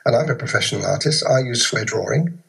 and 0.05 0.17
I'm 0.17 0.31
a 0.31 0.35
professional 0.35 0.87
artist. 0.87 1.25
I 1.27 1.41
use 1.41 1.63
square 1.63 1.85
drawing. 1.85 2.43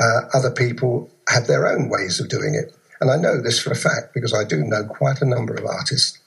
Uh, 0.00 0.22
other 0.32 0.50
people 0.50 1.10
have 1.28 1.46
their 1.46 1.66
own 1.66 1.88
ways 1.88 2.20
of 2.20 2.28
doing 2.28 2.54
it. 2.54 2.74
And 3.00 3.10
I 3.10 3.16
know 3.16 3.40
this 3.40 3.58
for 3.58 3.70
a 3.70 3.76
fact 3.76 4.12
because 4.14 4.34
I 4.34 4.44
do 4.44 4.62
know 4.62 4.84
quite 4.84 5.22
a 5.22 5.26
number 5.26 5.54
of 5.54 5.64
artists 5.64 6.20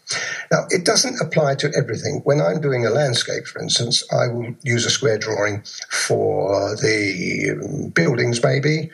now, 0.52 0.66
it 0.70 0.86
doesn't 0.86 1.22
apply 1.22 1.56
to 1.56 1.72
everything. 1.76 2.22
When 2.24 2.42
I'm 2.42 2.62
doing 2.62 2.86
a 2.86 2.90
landscape, 2.90 3.48
for 3.48 3.62
instance, 3.62 4.04
I 4.12 4.28
will 4.28 4.54
use 4.62 4.86
a 4.86 4.90
square 4.90 5.18
drawing 5.18 5.64
for 5.90 6.76
the 6.76 7.92
buildings, 7.94 8.44
maybe. 8.44 8.92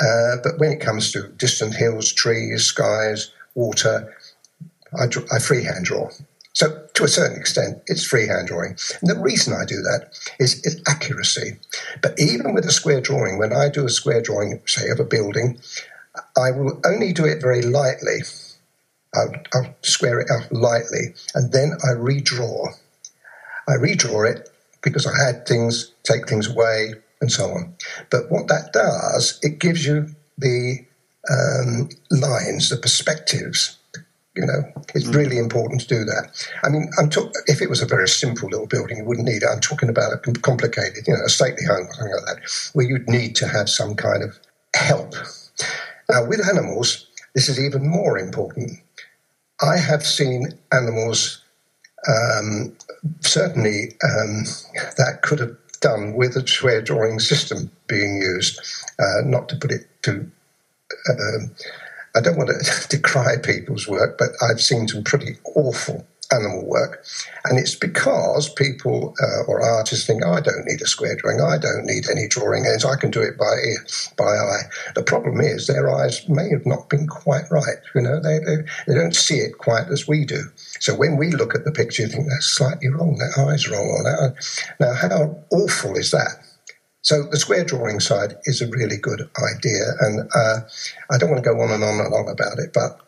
Uh, 0.00 0.36
but 0.42 0.58
when 0.58 0.72
it 0.72 0.80
comes 0.80 1.12
to 1.12 1.28
distant 1.28 1.74
hills, 1.74 2.12
trees, 2.12 2.64
skies, 2.64 3.30
water, 3.54 4.14
I, 4.98 5.04
I 5.32 5.38
freehand 5.38 5.84
draw. 5.84 6.08
So, 6.56 6.88
to 6.94 7.04
a 7.04 7.08
certain 7.08 7.36
extent, 7.36 7.82
it's 7.86 8.06
freehand 8.06 8.48
drawing. 8.48 8.78
And 9.02 9.10
the 9.10 9.20
reason 9.20 9.52
I 9.52 9.66
do 9.66 9.76
that 9.82 10.08
is 10.40 10.64
its 10.64 10.80
accuracy. 10.88 11.58
But 12.00 12.18
even 12.18 12.54
with 12.54 12.64
a 12.64 12.72
square 12.72 13.02
drawing, 13.02 13.36
when 13.38 13.52
I 13.52 13.68
do 13.68 13.84
a 13.84 13.90
square 13.90 14.22
drawing, 14.22 14.62
say, 14.64 14.88
of 14.88 14.98
a 14.98 15.04
building, 15.04 15.60
I 16.34 16.50
will 16.52 16.80
only 16.86 17.12
do 17.12 17.26
it 17.26 17.42
very 17.42 17.60
lightly 17.60 18.22
I'll, 19.16 19.32
I'll 19.54 19.74
square 19.82 20.20
it 20.20 20.30
out 20.30 20.52
lightly, 20.52 21.14
and 21.34 21.52
then 21.52 21.72
I 21.82 21.94
redraw. 21.94 22.68
I 23.68 23.72
redraw 23.72 24.30
it 24.30 24.50
because 24.82 25.06
I 25.06 25.24
had 25.24 25.46
things, 25.46 25.92
take 26.04 26.28
things 26.28 26.48
away, 26.50 26.94
and 27.20 27.32
so 27.32 27.46
on. 27.46 27.74
But 28.10 28.30
what 28.30 28.48
that 28.48 28.72
does, 28.72 29.38
it 29.42 29.58
gives 29.58 29.86
you 29.86 30.08
the 30.38 30.84
um, 31.30 31.88
lines, 32.10 32.68
the 32.68 32.76
perspectives. 32.76 33.78
You 34.36 34.46
know, 34.46 34.84
it's 34.94 35.06
mm. 35.06 35.14
really 35.14 35.38
important 35.38 35.80
to 35.82 35.88
do 35.88 36.04
that. 36.04 36.48
I 36.62 36.68
mean, 36.68 36.90
I'm 36.98 37.08
talk- 37.08 37.32
if 37.46 37.62
it 37.62 37.70
was 37.70 37.80
a 37.80 37.86
very 37.86 38.08
simple 38.08 38.48
little 38.48 38.66
building, 38.66 38.98
you 38.98 39.04
wouldn't 39.04 39.26
need 39.26 39.42
it. 39.42 39.48
I'm 39.50 39.60
talking 39.60 39.88
about 39.88 40.12
a 40.12 40.18
complicated, 40.40 41.06
you 41.06 41.14
know, 41.14 41.24
a 41.24 41.28
stately 41.28 41.64
home 41.66 41.86
or 41.86 41.94
something 41.94 42.14
like 42.14 42.26
that, 42.26 42.70
where 42.74 42.86
you'd 42.86 43.08
need 43.08 43.34
to 43.36 43.48
have 43.48 43.68
some 43.68 43.94
kind 43.94 44.22
of 44.22 44.38
help. 44.74 45.14
Now, 46.10 46.26
with 46.26 46.46
animals, 46.46 47.06
this 47.34 47.48
is 47.48 47.58
even 47.58 47.88
more 47.88 48.18
important 48.18 48.80
I 49.62 49.78
have 49.78 50.04
seen 50.04 50.48
animals, 50.72 51.42
um, 52.08 52.76
certainly 53.20 53.96
um, 54.04 54.44
that 54.98 55.20
could 55.22 55.40
have 55.40 55.56
done 55.80 56.14
with 56.14 56.36
a 56.36 56.46
square 56.46 56.82
drawing 56.82 57.20
system 57.20 57.70
being 57.86 58.20
used. 58.20 58.60
Uh, 58.98 59.22
not 59.24 59.48
to 59.48 59.56
put 59.56 59.70
it 59.70 59.88
too, 60.02 60.30
uh, 61.08 61.38
I 62.16 62.20
don't 62.20 62.38
want 62.38 62.50
to 62.50 62.88
decry 62.96 63.36
people's 63.36 63.86
work, 63.86 64.16
but 64.18 64.30
I've 64.42 64.60
seen 64.60 64.88
some 64.88 65.04
pretty 65.04 65.36
awful 65.54 66.06
animal 66.32 66.66
work. 66.66 67.04
And 67.44 67.58
it's 67.58 67.74
because 67.74 68.48
people 68.48 69.14
uh, 69.22 69.44
or 69.46 69.62
artists 69.62 70.06
think, 70.06 70.22
oh, 70.24 70.32
I 70.32 70.40
don't 70.40 70.64
need 70.66 70.82
a 70.82 70.86
square 70.86 71.16
drawing, 71.16 71.40
I 71.40 71.58
don't 71.58 71.84
need 71.84 72.08
any 72.10 72.26
drawing 72.28 72.64
aids, 72.66 72.84
I 72.84 72.96
can 72.96 73.10
do 73.10 73.22
it 73.22 73.38
by 73.38 73.44
ear, 73.44 73.86
by 74.16 74.24
eye. 74.24 74.62
The 74.94 75.02
problem 75.02 75.40
is 75.40 75.66
their 75.66 75.90
eyes 75.94 76.28
may 76.28 76.48
have 76.50 76.66
not 76.66 76.88
been 76.88 77.06
quite 77.06 77.44
right. 77.50 77.78
You 77.94 78.02
know, 78.02 78.20
they, 78.20 78.38
they, 78.40 78.56
they 78.86 78.94
don't 78.94 79.14
see 79.14 79.36
it 79.36 79.58
quite 79.58 79.88
as 79.88 80.08
we 80.08 80.24
do. 80.24 80.42
So 80.80 80.94
when 80.94 81.16
we 81.16 81.30
look 81.30 81.54
at 81.54 81.64
the 81.64 81.72
picture, 81.72 82.02
you 82.02 82.08
think 82.08 82.28
that's 82.28 82.46
slightly 82.46 82.88
wrong, 82.88 83.18
that 83.18 83.38
eye's 83.46 83.68
wrong. 83.68 83.86
Or 83.86 84.02
that. 84.02 84.74
Now, 84.80 84.94
how 84.94 85.38
awful 85.50 85.96
is 85.96 86.10
that? 86.10 86.45
So 87.06 87.22
the 87.22 87.36
square 87.36 87.64
drawing 87.64 88.00
side 88.00 88.34
is 88.46 88.60
a 88.60 88.66
really 88.66 88.96
good 88.96 89.20
idea, 89.54 89.92
and 90.00 90.28
uh, 90.34 90.58
I 91.08 91.18
don't 91.18 91.30
want 91.30 91.40
to 91.40 91.48
go 91.48 91.60
on 91.60 91.70
and 91.70 91.84
on 91.84 92.04
and 92.04 92.12
on 92.12 92.28
about 92.28 92.58
it, 92.58 92.72
but 92.74 93.00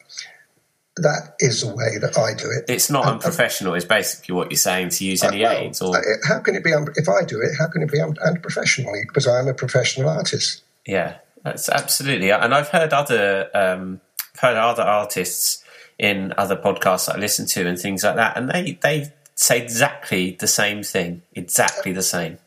that 0.98 1.34
is 1.40 1.62
the 1.62 1.74
way 1.74 1.98
that 1.98 2.16
I 2.16 2.34
do 2.34 2.48
it. 2.48 2.72
It's 2.72 2.90
not 2.90 3.06
unprofessional. 3.06 3.74
Is 3.74 3.84
basically 3.84 4.36
what 4.36 4.52
you're 4.52 4.56
saying 4.56 4.90
to 4.90 5.04
use 5.04 5.24
any 5.24 5.44
uh, 5.44 5.50
well, 5.50 5.58
aids, 5.58 5.82
or 5.82 6.00
how 6.28 6.38
can 6.38 6.54
it 6.54 6.62
be? 6.62 6.72
Un- 6.72 6.94
if 6.94 7.08
I 7.08 7.24
do 7.24 7.40
it, 7.40 7.50
how 7.58 7.66
can 7.66 7.82
it 7.82 7.90
be 7.90 8.00
un- 8.00 8.14
unprofessional? 8.24 8.94
Because 9.04 9.26
I'm 9.26 9.48
a 9.48 9.54
professional 9.54 10.08
artist. 10.08 10.62
Yeah, 10.86 11.16
that's 11.42 11.68
absolutely. 11.68 12.30
And 12.30 12.54
I've 12.54 12.68
heard 12.68 12.92
other 12.92 13.50
um, 13.52 14.00
heard 14.38 14.56
other 14.56 14.84
artists 14.84 15.64
in 15.98 16.32
other 16.38 16.54
podcasts 16.54 17.12
I 17.12 17.18
listen 17.18 17.46
to 17.46 17.66
and 17.66 17.76
things 17.76 18.04
like 18.04 18.14
that, 18.14 18.36
and 18.36 18.48
they 18.48 18.78
they 18.80 19.12
say 19.34 19.60
exactly 19.60 20.36
the 20.38 20.46
same 20.46 20.84
thing, 20.84 21.22
exactly 21.34 21.90
the 21.90 22.02
same. 22.02 22.38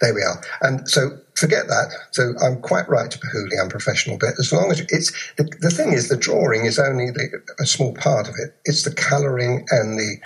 There 0.00 0.14
we 0.14 0.22
are. 0.22 0.40
And 0.60 0.88
so 0.88 1.18
forget 1.34 1.68
that. 1.68 1.92
So 2.12 2.34
I'm 2.42 2.60
quite 2.60 2.88
right 2.88 3.10
to 3.10 3.18
behooh 3.18 3.50
the 3.50 3.60
unprofessional 3.60 4.18
bit. 4.18 4.34
As 4.38 4.52
long 4.52 4.70
as 4.70 4.80
it's 4.80 5.12
the, 5.36 5.44
the 5.60 5.70
thing 5.70 5.92
is, 5.92 6.08
the 6.08 6.16
drawing 6.16 6.64
is 6.64 6.78
only 6.78 7.10
the, 7.10 7.42
a 7.60 7.66
small 7.66 7.94
part 7.94 8.28
of 8.28 8.34
it. 8.38 8.54
It's 8.64 8.82
the 8.82 8.94
colouring 8.94 9.66
and 9.70 9.98
the 9.98 10.16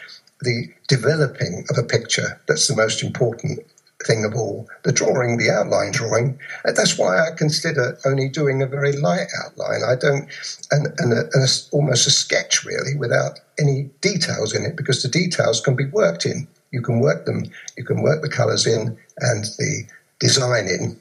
the 0.42 0.68
developing 0.86 1.64
of 1.70 1.78
a 1.78 1.82
picture 1.82 2.38
that's 2.46 2.68
the 2.68 2.76
most 2.76 3.02
important 3.02 3.60
thing 4.06 4.24
of 4.24 4.34
all. 4.34 4.68
The 4.84 4.92
drawing, 4.92 5.38
the 5.38 5.50
outline 5.50 5.92
drawing, 5.92 6.38
that's 6.64 6.98
why 6.98 7.18
I 7.18 7.30
consider 7.36 7.98
only 8.04 8.28
doing 8.28 8.62
a 8.62 8.66
very 8.66 8.92
light 8.92 9.28
outline. 9.44 9.80
I 9.86 9.96
don't, 9.96 10.28
and, 10.70 10.88
and, 10.98 11.12
a, 11.12 11.20
and 11.32 11.44
a, 11.44 11.48
almost 11.72 12.06
a 12.06 12.10
sketch 12.10 12.64
really 12.64 12.94
without 12.96 13.40
any 13.58 13.90
details 14.00 14.54
in 14.54 14.64
it 14.64 14.76
because 14.76 15.02
the 15.02 15.08
details 15.08 15.60
can 15.60 15.74
be 15.74 15.86
worked 15.86 16.26
in. 16.26 16.46
You 16.76 16.82
can 16.82 17.00
work 17.00 17.24
them, 17.24 17.44
you 17.78 17.84
can 17.84 18.02
work 18.02 18.20
the 18.20 18.28
colours 18.28 18.66
in 18.66 18.98
and 19.18 19.44
the 19.44 19.84
design 20.20 20.68
in 20.68 21.00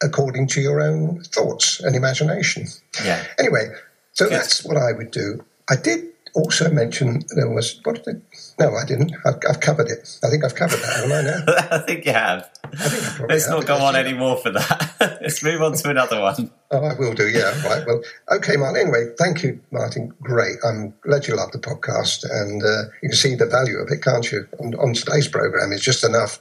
according 0.00 0.46
to 0.46 0.60
your 0.60 0.80
own 0.80 1.24
thoughts 1.24 1.80
and 1.80 1.96
imagination. 1.96 2.66
Yeah. 3.04 3.24
Anyway, 3.36 3.64
so 4.12 4.26
Good. 4.26 4.34
that's 4.34 4.64
what 4.64 4.76
I 4.76 4.92
would 4.92 5.10
do. 5.10 5.44
I 5.68 5.74
did 5.74 6.04
also 6.36 6.70
mention 6.70 7.24
there 7.34 7.48
was 7.48 7.80
what 7.84 8.04
did 8.04 8.20
no 8.60 8.74
I 8.74 8.84
didn't. 8.84 9.12
I've, 9.24 9.38
I've, 9.48 9.60
covered 9.60 9.88
it. 9.88 10.18
I 10.22 10.28
think 10.28 10.44
I've 10.44 10.54
covered 10.54 10.78
that 10.80 10.96
haven't 10.96 11.12
I 11.12 11.22
now? 11.22 11.68
I 11.76 11.78
think 11.78 12.04
you 12.04 12.12
have. 12.12 12.50
I 12.64 12.88
think 12.88 13.20
I 13.20 13.26
let's 13.32 13.46
have, 13.46 13.58
not 13.58 13.66
go 13.66 13.76
on 13.76 13.96
anymore 13.96 14.36
for 14.36 14.50
that. 14.50 15.18
Let's 15.22 15.42
move 15.42 15.62
on 15.62 15.74
to 15.74 15.90
another 15.90 16.20
one. 16.20 16.50
Oh 16.70 16.84
I 16.84 16.94
will 16.98 17.14
do 17.14 17.28
yeah 17.28 17.50
right 17.66 17.86
well 17.86 18.02
okay 18.32 18.56
Martin 18.56 18.82
anyway 18.82 19.12
thank 19.18 19.42
you 19.42 19.60
Martin 19.70 20.12
great 20.20 20.56
I'm 20.64 20.92
glad 21.00 21.26
you 21.26 21.36
love 21.36 21.52
the 21.52 21.58
podcast 21.58 22.24
and 22.28 22.62
uh, 22.62 22.90
you 23.02 23.08
can 23.08 23.16
see 23.16 23.34
the 23.34 23.46
value 23.46 23.78
of 23.78 23.90
it 23.90 24.02
can't 24.02 24.30
you? 24.30 24.46
On, 24.58 24.74
on 24.74 24.94
today's 24.94 25.28
program 25.28 25.72
it's 25.72 25.84
just 25.84 26.04
enough 26.04 26.40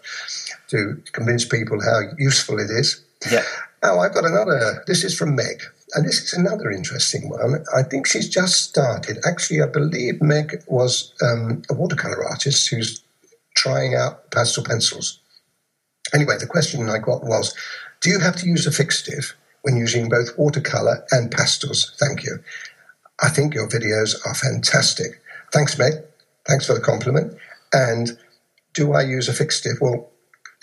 to 0.70 1.02
convince 1.12 1.46
people 1.46 1.82
how 1.82 2.02
useful 2.18 2.60
it 2.60 2.70
is. 2.70 3.04
Yeah. 3.32 3.44
Oh 3.84 4.00
I've 4.00 4.14
got 4.14 4.26
another 4.26 4.84
this 4.88 5.04
is 5.04 5.18
from 5.18 5.36
Meg 5.36 5.62
and 5.96 6.06
this 6.06 6.22
is 6.22 6.34
another 6.34 6.72
interesting 6.72 7.30
one. 7.30 7.64
I 7.74 7.82
think 7.84 8.06
she's 8.06 8.28
just 8.28 8.70
started. 8.70 9.18
Actually, 9.26 9.62
I 9.62 9.68
believe 9.68 10.22
Meg 10.22 10.62
was 10.68 11.14
um, 11.22 11.62
a 11.70 11.74
watercolor 11.74 12.26
artist 12.26 12.68
who's 12.68 13.02
trying 13.56 13.96
out 13.96 14.30
pastel 14.32 14.64
pencils. 14.64 15.20
Anyway, 16.14 16.36
the 16.38 16.48
question 16.48 16.90
I 16.90 16.98
got 16.98 17.24
was 17.24 17.56
Do 18.02 18.10
you 18.10 18.20
have 18.20 18.36
to 18.38 18.46
use 18.46 18.68
a 18.68 18.72
fixative 18.72 19.34
when 19.62 19.78
using 19.78 20.10
both 20.10 20.38
watercolor 20.38 21.06
and 21.12 21.32
pastels? 21.32 21.96
Thank 21.98 22.24
you. 22.24 22.40
I 23.24 23.30
think 23.30 23.54
your 23.54 23.70
videos 23.70 24.16
are 24.26 24.36
fantastic. 24.36 25.22
Thanks, 25.54 25.78
Meg. 25.78 25.94
Thanks 26.46 26.68
for 26.68 26.74
the 26.74 26.82
compliment. 26.82 27.38
And 27.72 28.18
do 28.74 28.92
I 28.94 29.04
use 29.04 29.30
a 29.30 29.32
fixative? 29.32 29.80
Well, 29.80 30.12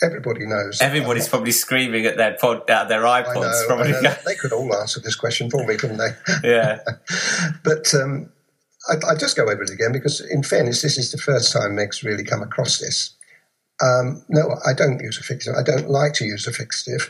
everybody 0.03 0.45
knows. 0.45 0.81
Everybody's 0.81 1.27
probably 1.27 1.51
screaming 1.51 2.05
at 2.05 2.17
their 2.17 2.33
pod, 2.33 2.69
at 2.69 2.89
their 2.89 3.01
iPods. 3.01 3.35
Know, 3.35 3.63
probably. 3.67 3.93
They 4.25 4.35
could 4.35 4.53
all 4.53 4.75
answer 4.75 4.99
this 4.99 5.15
question 5.15 5.49
for 5.49 5.65
me, 5.65 5.75
couldn't 5.75 5.97
they? 5.97 6.11
Yeah. 6.43 6.79
but 7.63 7.93
um, 7.93 8.31
I, 8.89 9.11
I 9.11 9.15
just 9.15 9.35
go 9.35 9.43
over 9.43 9.63
it 9.63 9.69
again 9.69 9.91
because, 9.91 10.21
in 10.21 10.43
fairness, 10.43 10.81
this 10.81 10.97
is 10.97 11.11
the 11.11 11.17
first 11.17 11.53
time 11.53 11.75
Meg's 11.75 12.03
really 12.03 12.23
come 12.23 12.41
across 12.41 12.79
this. 12.79 13.15
Um, 13.81 14.23
no, 14.29 14.57
I 14.65 14.73
don't 14.73 14.99
use 14.99 15.17
a 15.17 15.23
fixative. 15.23 15.57
I 15.57 15.63
don't 15.63 15.89
like 15.89 16.13
to 16.13 16.25
use 16.25 16.47
a 16.47 16.51
fixative. 16.51 17.09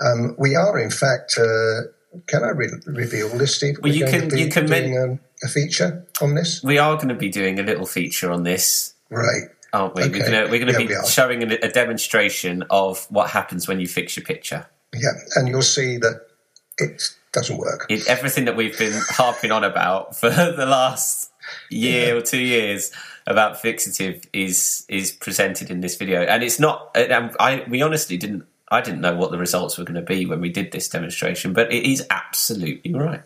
Um, 0.00 0.34
we 0.38 0.56
are, 0.56 0.78
in 0.78 0.90
fact, 0.90 1.38
uh, 1.38 1.82
can 2.26 2.42
I 2.42 2.50
re- 2.50 2.70
reveal 2.86 3.28
this, 3.28 3.56
Steve? 3.56 3.78
Well, 3.82 3.92
you 3.92 4.06
can. 4.06 4.36
You 4.36 4.48
can 4.48 4.66
doing 4.66 4.98
um, 4.98 5.20
a 5.42 5.48
feature 5.48 6.06
on 6.20 6.34
this. 6.34 6.62
We 6.62 6.78
are 6.78 6.96
going 6.96 7.08
to 7.08 7.14
be 7.14 7.28
doing 7.28 7.60
a 7.60 7.62
little 7.62 7.86
feature 7.86 8.30
on 8.30 8.44
this. 8.44 8.94
Right 9.10 9.48
aren't 9.72 9.94
we? 9.94 10.04
Okay. 10.04 10.18
We're 10.18 10.58
going 10.58 10.66
we're 10.66 10.72
to 10.72 10.86
be 10.86 11.08
showing 11.08 11.42
a, 11.42 11.56
a, 11.62 11.68
demonstration 11.68 12.64
of 12.70 13.06
what 13.10 13.30
happens 13.30 13.68
when 13.68 13.80
you 13.80 13.86
fix 13.86 14.16
your 14.16 14.24
picture. 14.24 14.66
Yeah, 14.94 15.12
and 15.36 15.48
you'll 15.48 15.62
see 15.62 15.98
that 15.98 16.26
it 16.78 17.14
doesn't 17.32 17.58
work. 17.58 17.86
It, 17.88 18.06
everything 18.08 18.46
that 18.46 18.56
we've 18.56 18.78
been 18.78 19.00
harping 19.08 19.52
on 19.52 19.64
about 19.64 20.16
for 20.16 20.30
the 20.30 20.66
last 20.66 21.30
year 21.70 22.08
yeah. 22.08 22.14
or 22.14 22.20
two 22.20 22.40
years 22.40 22.90
about 23.26 23.62
fixative 23.62 24.26
is 24.32 24.84
is 24.88 25.12
presented 25.12 25.70
in 25.70 25.80
this 25.80 25.96
video, 25.96 26.22
and 26.22 26.42
it's 26.42 26.58
not. 26.58 26.96
Um, 27.10 27.30
I 27.38 27.64
we 27.68 27.82
honestly 27.82 28.16
didn't. 28.16 28.44
I 28.70 28.80
didn't 28.80 29.00
know 29.00 29.16
what 29.16 29.30
the 29.30 29.38
results 29.38 29.78
were 29.78 29.84
going 29.84 29.94
to 29.94 30.02
be 30.02 30.26
when 30.26 30.40
we 30.40 30.50
did 30.50 30.72
this 30.72 30.88
demonstration, 30.88 31.52
but 31.54 31.72
it 31.72 31.90
is 31.90 32.06
absolutely 32.10 32.92
right. 32.94 33.22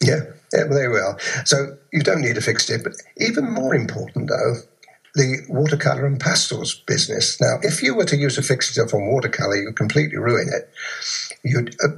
Yeah, 0.00 0.20
yeah, 0.52 0.64
well, 0.64 0.74
there 0.74 0.90
we 0.90 0.98
are. 0.98 1.18
So 1.46 1.76
you 1.92 2.02
don't 2.02 2.20
need 2.20 2.36
a 2.36 2.40
fixative, 2.40 2.84
but 2.84 2.92
even 3.16 3.50
more 3.50 3.74
important 3.74 4.28
though 4.28 4.56
the 5.14 5.44
watercolor 5.48 6.06
and 6.06 6.18
pastels 6.18 6.74
business. 6.86 7.40
Now, 7.40 7.58
if 7.62 7.82
you 7.82 7.94
were 7.94 8.04
to 8.04 8.16
use 8.16 8.36
a 8.36 8.40
fixative 8.40 8.92
on 8.92 9.12
watercolor, 9.12 9.56
you'd 9.56 9.76
completely 9.76 10.16
ruin 10.16 10.48
it. 10.52 10.70
You'd 11.44 11.76
uh, 11.84 11.88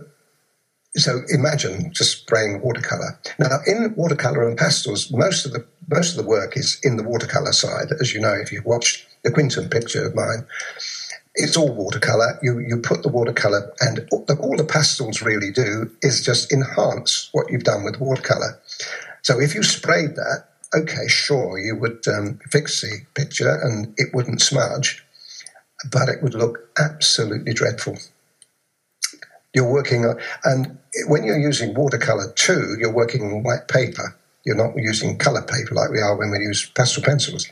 so 0.97 1.21
imagine 1.29 1.93
just 1.93 2.21
spraying 2.21 2.61
watercolor. 2.63 3.19
Now, 3.39 3.59
in 3.67 3.95
watercolor 3.97 4.47
and 4.49 4.57
pastels, 4.57 5.11
most 5.13 5.45
of 5.47 5.53
the 5.53 5.65
most 5.89 6.17
of 6.17 6.25
the 6.25 6.29
work 6.29 6.57
is 6.57 6.79
in 6.83 6.97
the 6.97 7.05
watercolor 7.05 7.53
side, 7.53 7.93
as 8.01 8.13
you 8.13 8.21
know 8.21 8.35
if 8.35 8.51
you've 8.51 8.65
watched 8.65 9.07
the 9.23 9.31
Quinton 9.31 9.69
picture 9.69 10.05
of 10.05 10.15
mine. 10.15 10.47
It's 11.35 11.57
all 11.57 11.73
watercolor. 11.73 12.39
You 12.43 12.59
you 12.61 12.79
put 12.79 13.03
the 13.03 13.09
watercolor, 13.09 13.73
and 13.81 14.09
all 14.11 14.57
the 14.57 14.65
pastels 14.65 15.23
really 15.23 15.51
do 15.51 15.91
is 16.03 16.25
just 16.25 16.53
enhance 16.53 17.29
what 17.33 17.51
you've 17.51 17.65
done 17.65 17.85
with 17.85 18.01
watercolor. 18.01 18.61
So 19.23 19.41
if 19.41 19.55
you 19.55 19.63
sprayed 19.63 20.17
that, 20.17 20.45
okay, 20.75 21.07
sure, 21.09 21.59
you 21.59 21.77
would 21.77 22.07
um, 22.09 22.39
fix 22.51 22.81
the 22.81 23.01
picture 23.15 23.59
and 23.63 23.95
it 23.97 24.15
wouldn't 24.15 24.43
smudge, 24.43 25.05
but 25.91 26.09
it 26.09 26.23
would 26.23 26.35
look 26.35 26.71
absolutely 26.79 27.53
dreadful. 27.53 27.97
You're 29.55 29.71
working 29.71 30.05
on, 30.05 30.19
and 30.45 30.79
when 31.09 31.25
you're 31.25 31.39
using 31.39 31.75
watercolor 31.75 32.33
too, 32.35 32.77
you're 32.79 32.93
working 32.93 33.23
on 33.23 33.43
white 33.43 33.69
paper. 33.69 34.15
You're 34.45 34.55
not 34.55 34.75
using 34.77 35.19
color 35.19 35.43
paper 35.43 35.75
like 35.75 35.91
we 35.91 35.99
are 35.99 36.17
when 36.17 36.31
we 36.31 36.39
use 36.39 36.71
pastel 36.77 37.03
pencils. 37.03 37.49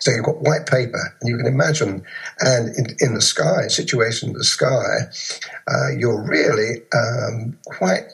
So 0.00 0.10
you've 0.10 0.24
got 0.24 0.42
white 0.42 0.66
paper, 0.66 1.00
and 1.20 1.30
you 1.30 1.36
can 1.36 1.46
imagine, 1.46 2.04
and 2.40 2.76
in, 2.76 2.96
in 3.00 3.14
the 3.14 3.22
sky, 3.22 3.68
situation 3.68 4.30
in 4.30 4.34
the 4.34 4.44
sky, 4.44 5.08
uh, 5.66 5.96
you're 5.96 6.20
really 6.22 6.82
um, 6.94 7.58
quite 7.64 8.10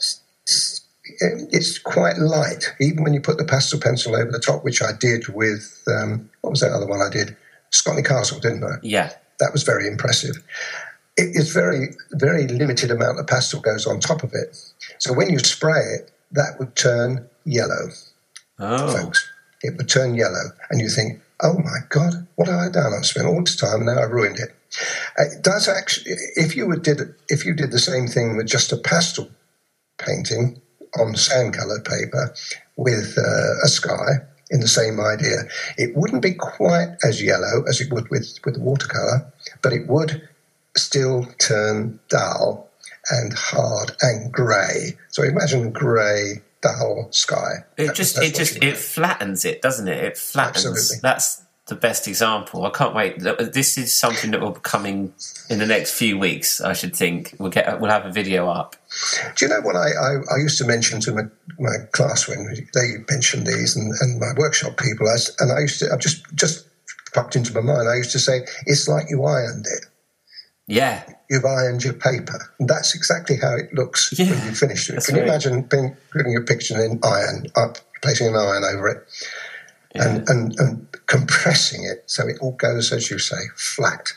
it's 1.04 1.78
quite 1.78 2.18
light, 2.18 2.72
even 2.80 3.02
when 3.02 3.14
you 3.14 3.20
put 3.20 3.38
the 3.38 3.44
pastel 3.44 3.80
pencil 3.80 4.14
over 4.14 4.30
the 4.30 4.38
top, 4.38 4.64
which 4.64 4.82
I 4.82 4.92
did 4.92 5.28
with 5.28 5.82
um, 5.88 6.30
what 6.42 6.50
was 6.50 6.60
that 6.60 6.72
other 6.72 6.86
one 6.86 7.00
I 7.00 7.10
did? 7.10 7.36
Scotney 7.72 8.04
Castle, 8.04 8.38
didn't 8.38 8.64
I? 8.64 8.76
Yeah, 8.82 9.12
that 9.40 9.52
was 9.52 9.62
very 9.62 9.86
impressive. 9.86 10.36
It 11.16 11.36
is 11.36 11.52
very 11.52 11.88
very 12.12 12.46
limited 12.46 12.90
amount 12.90 13.18
of 13.18 13.26
pastel 13.26 13.60
goes 13.60 13.86
on 13.86 14.00
top 14.00 14.22
of 14.22 14.32
it, 14.32 14.56
so 14.98 15.12
when 15.12 15.30
you 15.30 15.38
spray 15.38 15.80
it, 15.98 16.10
that 16.30 16.56
would 16.58 16.76
turn 16.76 17.28
yellow. 17.44 17.90
Oh. 18.58 18.96
folks, 18.96 19.28
it 19.62 19.76
would 19.76 19.88
turn 19.88 20.14
yellow, 20.14 20.52
and 20.70 20.80
you 20.80 20.88
think, 20.88 21.20
oh 21.42 21.58
my 21.58 21.78
god, 21.88 22.26
what 22.36 22.48
have 22.48 22.60
I 22.60 22.68
done? 22.68 22.92
I've 22.96 23.06
spent 23.06 23.26
all 23.26 23.42
this 23.42 23.56
time, 23.56 23.80
and 23.80 23.86
now 23.86 24.02
I've 24.02 24.10
ruined 24.10 24.38
it. 24.38 24.54
It 25.18 25.42
does 25.42 25.68
actually. 25.68 26.14
If 26.36 26.56
you 26.56 26.74
did 26.76 27.14
if 27.28 27.44
you 27.44 27.54
did 27.54 27.72
the 27.72 27.78
same 27.78 28.06
thing 28.06 28.36
with 28.36 28.46
just 28.46 28.72
a 28.72 28.76
pastel 28.76 29.28
painting, 29.98 30.61
on 30.98 31.14
sand 31.16 31.54
colored 31.54 31.84
paper 31.84 32.34
with 32.76 33.16
uh, 33.18 33.64
a 33.64 33.68
sky 33.68 34.24
in 34.50 34.60
the 34.60 34.68
same 34.68 35.00
idea. 35.00 35.44
It 35.78 35.96
wouldn't 35.96 36.22
be 36.22 36.34
quite 36.34 36.96
as 37.04 37.22
yellow 37.22 37.64
as 37.68 37.80
it 37.80 37.92
would 37.92 38.10
with, 38.10 38.38
with 38.44 38.58
watercolor, 38.58 39.32
but 39.62 39.72
it 39.72 39.88
would 39.88 40.28
still 40.76 41.26
turn 41.38 41.98
dull 42.08 42.68
and 43.10 43.32
hard 43.32 43.92
and 44.02 44.32
grey. 44.32 44.96
So 45.08 45.22
imagine 45.22 45.72
grey, 45.72 46.42
dull 46.60 47.08
sky. 47.10 47.64
It 47.76 47.94
just 47.94 48.18
it 48.18 48.34
just 48.34 48.62
it 48.62 48.76
flattens 48.76 49.44
it, 49.44 49.62
doesn't 49.62 49.88
it? 49.88 50.04
It 50.04 50.16
flattens. 50.16 50.66
Absolutely. 50.66 50.96
That's 51.02 51.41
the 51.66 51.74
best 51.76 52.08
example. 52.08 52.66
I 52.66 52.70
can't 52.70 52.94
wait. 52.94 53.20
This 53.20 53.78
is 53.78 53.94
something 53.94 54.32
that 54.32 54.40
will 54.40 54.52
be 54.52 54.60
coming 54.60 55.14
in 55.48 55.58
the 55.58 55.66
next 55.66 55.94
few 55.94 56.18
weeks. 56.18 56.60
I 56.60 56.72
should 56.72 56.94
think 56.94 57.34
we'll 57.38 57.50
get 57.50 57.80
we'll 57.80 57.90
have 57.90 58.04
a 58.04 58.10
video 58.10 58.48
up. 58.48 58.74
Do 59.36 59.44
you 59.44 59.48
know 59.48 59.60
what 59.60 59.76
I, 59.76 59.88
I, 59.90 60.34
I 60.34 60.38
used 60.38 60.58
to 60.58 60.66
mention 60.66 61.00
to 61.02 61.12
my, 61.12 61.22
my, 61.58 61.76
class 61.92 62.28
when 62.28 62.44
they 62.74 63.04
mentioned 63.08 63.46
these 63.46 63.76
and, 63.76 63.92
and 64.00 64.18
my 64.18 64.32
workshop 64.36 64.76
people? 64.76 65.08
As, 65.08 65.34
and 65.38 65.52
I 65.52 65.60
used 65.60 65.78
to 65.80 65.92
I 65.92 65.96
just 65.96 66.24
just 66.34 66.66
popped 67.14 67.36
into 67.36 67.54
my 67.54 67.60
mind. 67.60 67.88
I 67.88 67.96
used 67.96 68.12
to 68.12 68.18
say 68.18 68.44
it's 68.66 68.88
like 68.88 69.06
you 69.08 69.24
ironed 69.24 69.66
it. 69.66 69.86
Yeah, 70.66 71.04
you've 71.30 71.44
ironed 71.44 71.84
your 71.84 71.94
paper. 71.94 72.38
And 72.58 72.68
that's 72.68 72.94
exactly 72.94 73.36
how 73.40 73.54
it 73.54 73.72
looks 73.72 74.12
yeah, 74.18 74.30
when 74.30 74.44
you 74.44 74.54
finish 74.54 74.90
it. 74.90 75.04
Can 75.04 75.16
you 75.16 75.22
imagine 75.22 75.62
being, 75.62 75.96
putting 76.12 76.32
your 76.32 76.44
picture 76.44 76.82
in 76.82 77.00
iron, 77.02 77.46
up, 77.56 77.78
placing 78.02 78.28
an 78.28 78.36
iron 78.36 78.62
over 78.64 78.88
it? 78.88 79.06
Yeah. 79.94 80.08
and, 80.08 80.28
and, 80.28 80.60
and 80.60 80.86
compressing 81.06 81.84
it 81.84 82.04
so 82.06 82.26
it 82.26 82.38
all 82.40 82.52
goes, 82.52 82.92
as 82.92 83.10
you 83.10 83.18
say, 83.18 83.36
flat. 83.56 84.12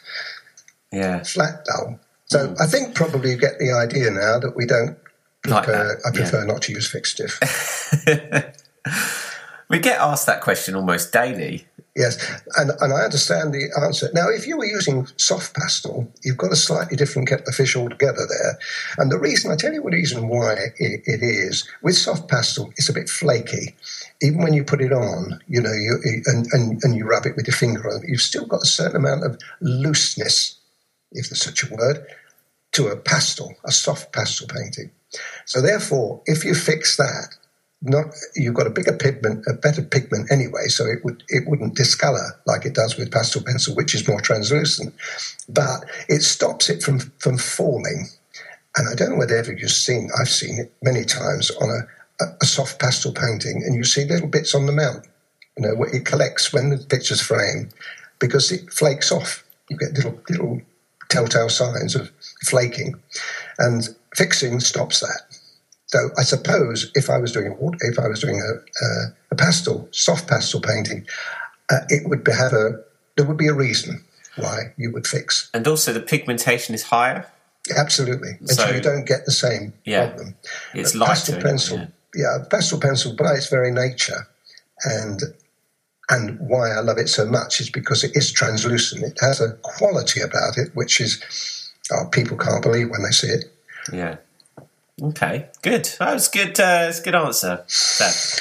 Yeah. 0.92 1.24
Flat 1.24 1.66
dull. 1.66 2.00
So 2.26 2.48
mm. 2.48 2.62
I 2.62 2.66
think 2.68 2.96
probably 2.96 3.32
you 3.32 3.38
get 3.38 3.60
the 3.60 3.72
idea 3.72 4.12
now 4.12 4.40
that 4.40 4.56
we 4.56 4.66
don't 4.66 4.98
prefer, 5.44 5.88
like 5.88 5.98
I 6.06 6.16
prefer 6.16 6.40
yeah. 6.40 6.54
not 6.54 6.62
to 6.64 6.74
use 6.74 6.92
fixative. 6.92 7.36
We 9.68 9.80
get 9.80 10.00
asked 10.00 10.28
that 10.28 10.42
question 10.42 10.76
almost 10.76 11.12
daily. 11.12 11.66
Yes, 11.96 12.18
and, 12.58 12.72
and 12.82 12.92
I 12.92 13.04
understand 13.04 13.54
the 13.54 13.70
answer. 13.82 14.10
Now, 14.14 14.28
if 14.28 14.46
you 14.46 14.58
were 14.58 14.66
using 14.66 15.08
soft 15.16 15.56
pastel, 15.56 16.12
you've 16.24 16.38
got 16.38 16.52
a 16.52 16.56
slightly 16.58 16.98
different 16.98 17.30
kettle 17.30 17.46
of 17.48 17.56
fish 17.56 17.74
altogether 17.78 18.28
there. 18.28 18.60
And 18.98 19.10
the 19.10 19.18
reason, 19.18 19.50
I 19.50 19.56
tell 19.56 19.72
you 19.72 19.82
the 19.82 19.92
reason 19.92 20.28
why 20.28 20.56
it, 20.78 21.02
it 21.06 21.24
is, 21.24 21.66
with 21.82 21.96
soft 21.96 22.28
pastel, 22.28 22.74
it's 22.76 22.90
a 22.90 22.94
bit 22.94 23.08
flaky. 23.08 23.76
Even 24.22 24.44
when 24.44 24.54
you 24.54 24.66
put 24.66 24.82
it 24.82 24.92
on, 24.92 25.40
you 25.48 25.62
know, 25.62 25.72
you, 25.72 26.22
and, 26.26 26.46
and, 26.52 26.84
and 26.84 26.98
you 26.98 27.06
rub 27.06 27.26
it 27.26 27.38
with 27.38 27.48
your 27.48 27.56
finger 27.56 27.90
on 27.90 28.02
you've 28.06 28.22
still 28.22 28.46
got 28.46 28.64
a 28.64 28.68
certain 28.68 28.98
amount 28.98 29.24
of 29.24 29.40
looseness, 29.62 30.58
if 31.14 31.30
there's 31.30 31.44
such 31.44 31.64
a 31.64 31.74
word, 31.74 32.06
to 32.74 32.88
a 32.88 32.98
pastel, 32.98 33.54
a 33.64 33.72
soft 33.72 34.12
pastel 34.12 34.48
painting. 34.48 34.92
So 35.46 35.62
therefore, 35.62 36.22
if 36.26 36.44
you 36.44 36.56
fix 36.56 36.98
that, 36.98 37.38
not 37.82 38.06
you've 38.36 38.54
got 38.54 38.68
a 38.68 38.72
bigger 38.72 38.94
pigment, 38.94 39.46
a 39.48 39.54
better 39.54 39.82
pigment 39.82 40.32
anyway, 40.32 40.68
so 40.68 40.86
it 40.86 41.04
would 41.04 41.24
it 41.30 41.48
wouldn't 41.48 41.76
discolor 41.76 42.40
like 42.46 42.66
it 42.66 42.74
does 42.74 42.98
with 42.98 43.12
pastel 43.12 43.44
pencil, 43.44 43.76
which 43.76 43.94
is 43.94 44.08
more 44.08 44.22
translucent, 44.22 44.94
but 45.50 45.86
it 46.10 46.22
stops 46.22 46.70
it 46.70 46.82
from 46.82 47.00
from 47.20 47.38
falling. 47.38 48.08
And 48.78 48.90
I 48.90 48.96
don't 48.96 49.12
know 49.12 49.18
whether 49.18 49.54
you've 49.54 49.72
seen, 49.72 50.10
I've 50.20 50.30
seen 50.30 50.60
it 50.60 50.74
many 50.82 51.06
times 51.06 51.50
on 51.62 51.70
a, 51.70 52.26
a, 52.42 52.46
soft 52.46 52.78
pastel 52.78 53.14
painting, 53.14 53.64
and 53.66 53.74
you 53.74 53.86
see 53.86 54.04
little 54.04 54.28
bits 54.28 54.54
on 54.54 54.66
the 54.66 54.74
mount. 54.74 55.08
You 55.58 55.66
know, 55.66 55.84
it 55.84 56.06
collects 56.06 56.52
when 56.52 56.70
the 56.70 56.78
picture's 56.78 57.22
framed 57.22 57.74
because 58.20 58.52
it 58.52 58.70
flakes 58.74 59.14
off. 59.14 59.46
You 59.70 59.78
get 59.78 59.94
little 59.94 60.20
little 60.30 60.62
telltale 61.10 61.50
signs 61.50 61.96
of 61.96 62.12
flaking, 62.44 62.96
and 63.60 63.88
fixing 64.14 64.60
stops 64.60 65.00
that. 65.00 65.35
So 65.88 66.00
I 66.18 66.24
suppose 66.24 66.92
if 66.96 67.10
I 67.10 67.18
was 67.18 67.32
doing 67.32 67.48
a 67.48 67.88
if 67.88 68.00
I 68.00 68.08
was 68.08 68.20
doing 68.20 68.42
a, 68.42 68.86
a, 68.86 69.16
a 69.32 69.36
pastel, 69.36 69.88
soft 69.92 70.28
pastel 70.28 70.62
painting, 70.62 71.06
uh, 71.70 71.82
it 71.90 72.10
would 72.10 72.28
have 72.28 72.54
a 72.54 72.84
there 73.16 73.26
would 73.26 73.38
be 73.38 73.48
a 73.48 73.54
reason 73.54 74.04
why 74.36 74.74
you 74.78 74.92
would 74.92 75.08
fix. 75.08 75.50
And 75.54 75.68
also, 75.68 75.94
the 75.94 76.02
pigmentation 76.02 76.76
is 76.76 76.84
higher. 76.84 77.28
Absolutely, 77.76 78.32
and 78.40 78.50
so, 78.50 78.66
so 78.66 78.76
you 78.76 78.82
don't 78.82 79.06
get 79.06 79.26
the 79.26 79.32
same 79.32 79.74
yeah, 79.86 80.08
problem. 80.08 80.36
It's 80.74 80.94
lighter. 80.94 81.12
Pastel 81.12 81.42
pencil, 81.42 81.78
yeah. 81.78 81.88
yeah, 82.16 82.46
pastel 82.50 82.80
pencil 82.80 83.16
by 83.16 83.34
its 83.34 83.50
very 83.50 83.72
nature, 83.72 84.28
and 84.84 85.22
and 86.10 86.40
why 86.40 86.72
I 86.72 86.82
love 86.82 86.98
it 86.98 87.10
so 87.10 87.26
much 87.26 87.60
is 87.60 87.70
because 87.70 88.04
it 88.04 88.16
is 88.16 88.32
translucent. 88.32 89.04
It 89.04 89.18
has 89.22 89.42
a 89.42 89.54
quality 89.64 90.22
about 90.22 90.58
it 90.58 90.70
which 90.76 91.02
is 91.02 91.72
oh, 91.92 92.06
people 92.12 92.38
can't 92.38 92.62
believe 92.62 92.90
when 92.90 93.04
they 93.04 93.12
see 93.12 93.28
it. 93.28 93.46
Yeah. 93.92 94.18
Okay, 95.02 95.48
good. 95.62 95.86
That 96.00 96.14
was 96.14 96.30
good. 96.30 96.60
Uh, 96.60 96.86
it's 96.90 97.00
a 97.00 97.04
good 97.04 97.16
answer. 97.16 97.66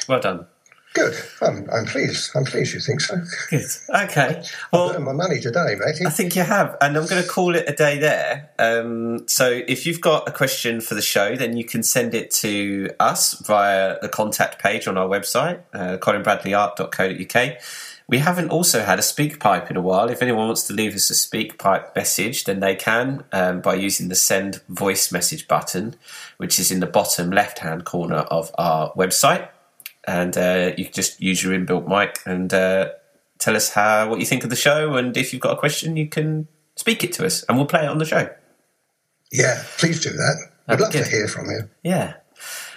Well 0.08 0.20
done. 0.20 0.46
Good. 0.94 1.16
I'm, 1.42 1.68
I'm 1.72 1.86
pleased. 1.86 2.30
I'm 2.36 2.44
pleased 2.44 2.72
you 2.72 2.78
think 2.78 3.00
so. 3.00 3.16
Good. 3.50 3.64
Okay. 3.88 4.44
Well, 4.72 4.90
I've 4.90 4.96
earned 4.96 5.04
my 5.04 5.12
money 5.12 5.40
today, 5.40 5.74
mate. 5.74 6.06
I 6.06 6.10
think 6.10 6.36
you 6.36 6.42
have, 6.42 6.76
and 6.80 6.96
I'm 6.96 7.06
going 7.06 7.20
to 7.20 7.28
call 7.28 7.56
it 7.56 7.64
a 7.66 7.72
day 7.72 7.98
there. 7.98 8.50
Um, 8.60 9.26
so, 9.26 9.62
if 9.66 9.86
you've 9.86 10.00
got 10.00 10.28
a 10.28 10.30
question 10.30 10.80
for 10.80 10.94
the 10.94 11.02
show, 11.02 11.34
then 11.34 11.56
you 11.56 11.64
can 11.64 11.82
send 11.82 12.14
it 12.14 12.30
to 12.34 12.90
us 13.00 13.34
via 13.44 13.96
the 14.00 14.08
contact 14.08 14.62
page 14.62 14.86
on 14.86 14.96
our 14.96 15.08
website, 15.08 15.62
uh, 15.72 15.96
colinbradleyart.co.uk. 15.96 17.58
We 18.06 18.18
haven't 18.18 18.50
also 18.50 18.82
had 18.82 18.98
a 18.98 19.02
SpeakPipe 19.02 19.70
in 19.70 19.76
a 19.76 19.80
while. 19.80 20.10
If 20.10 20.20
anyone 20.20 20.46
wants 20.46 20.64
to 20.64 20.74
leave 20.74 20.94
us 20.94 21.10
a 21.10 21.14
SpeakPipe 21.14 21.96
message, 21.96 22.44
then 22.44 22.60
they 22.60 22.74
can 22.74 23.24
um, 23.32 23.60
by 23.62 23.74
using 23.74 24.08
the 24.08 24.14
send 24.14 24.60
voice 24.68 25.10
message 25.10 25.48
button, 25.48 25.96
which 26.36 26.58
is 26.58 26.70
in 26.70 26.80
the 26.80 26.86
bottom 26.86 27.30
left 27.30 27.60
hand 27.60 27.84
corner 27.84 28.16
of 28.16 28.50
our 28.58 28.92
website. 28.92 29.48
And 30.06 30.36
uh, 30.36 30.72
you 30.76 30.84
can 30.84 30.92
just 30.92 31.20
use 31.20 31.42
your 31.42 31.58
inbuilt 31.58 31.88
mic 31.88 32.20
and 32.26 32.52
uh, 32.52 32.90
tell 33.38 33.56
us 33.56 33.70
how 33.70 34.08
what 34.10 34.20
you 34.20 34.26
think 34.26 34.44
of 34.44 34.50
the 34.50 34.56
show. 34.56 34.94
And 34.94 35.16
if 35.16 35.32
you've 35.32 35.40
got 35.42 35.54
a 35.54 35.58
question, 35.58 35.96
you 35.96 36.08
can 36.08 36.46
speak 36.76 37.04
it 37.04 37.12
to 37.14 37.24
us, 37.24 37.42
and 37.44 37.56
we'll 37.56 37.66
play 37.66 37.84
it 37.84 37.88
on 37.88 37.98
the 37.98 38.04
show. 38.04 38.28
Yeah, 39.32 39.62
please 39.78 40.02
do 40.02 40.10
that. 40.10 40.50
I'd 40.68 40.80
love 40.80 40.92
to 40.92 41.04
hear 41.04 41.26
from 41.28 41.46
you. 41.46 41.70
Yeah. 41.82 42.14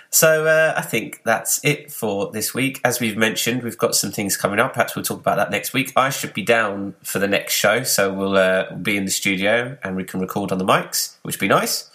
So 0.10 0.46
uh, 0.46 0.74
I 0.76 0.82
think 0.82 1.22
that's 1.24 1.64
it 1.64 1.92
for 1.92 2.32
this 2.32 2.54
week. 2.54 2.80
As 2.84 3.00
we've 3.00 3.18
mentioned, 3.18 3.64
we've 3.64 3.78
got 3.78 3.96
some 3.96 4.12
things 4.12 4.38
coming 4.38 4.60
up. 4.60 4.74
Perhaps 4.74 4.96
we'll 4.96 5.06
talk 5.06 5.20
about 5.20 5.38
that 5.38 5.52
next 5.52 5.74
week. 5.74 5.92
I 5.96 6.10
should 6.10 6.34
be 6.34 6.44
down 6.44 6.96
for 7.04 7.20
the 7.20 7.28
next 7.28 7.54
show, 7.54 7.84
so 7.84 8.14
we'll 8.14 8.38
uh, 8.38 8.74
be 8.76 8.98
in 8.98 9.06
the 9.06 9.12
studio 9.12 9.78
and 9.84 9.96
we 9.96 10.04
can 10.04 10.20
record 10.20 10.52
on 10.52 10.58
the 10.58 10.66
mics, 10.66 11.18
which 11.24 11.36
would 11.36 11.42
be 11.42 11.48
nice. 11.48 11.90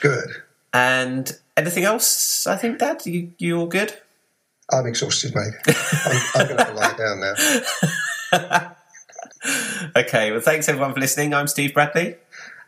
Good. 0.00 0.28
And 0.72 1.36
anything 1.56 1.84
else? 1.84 2.46
I 2.46 2.56
think, 2.56 2.78
Dad, 2.78 3.04
you 3.04 3.32
you 3.38 3.58
all 3.58 3.66
good? 3.66 3.94
I'm 4.70 4.86
exhausted, 4.86 5.34
mate. 5.34 5.54
I'm, 5.66 6.22
I'm 6.34 6.46
going 6.46 6.66
to 6.66 6.74
lie 6.74 6.94
down 6.98 7.20
now. 8.32 8.76
okay. 9.96 10.30
Well, 10.30 10.40
thanks 10.40 10.68
everyone 10.68 10.92
for 10.92 11.00
listening. 11.00 11.32
I'm 11.32 11.46
Steve 11.46 11.72
Bradley, 11.72 12.16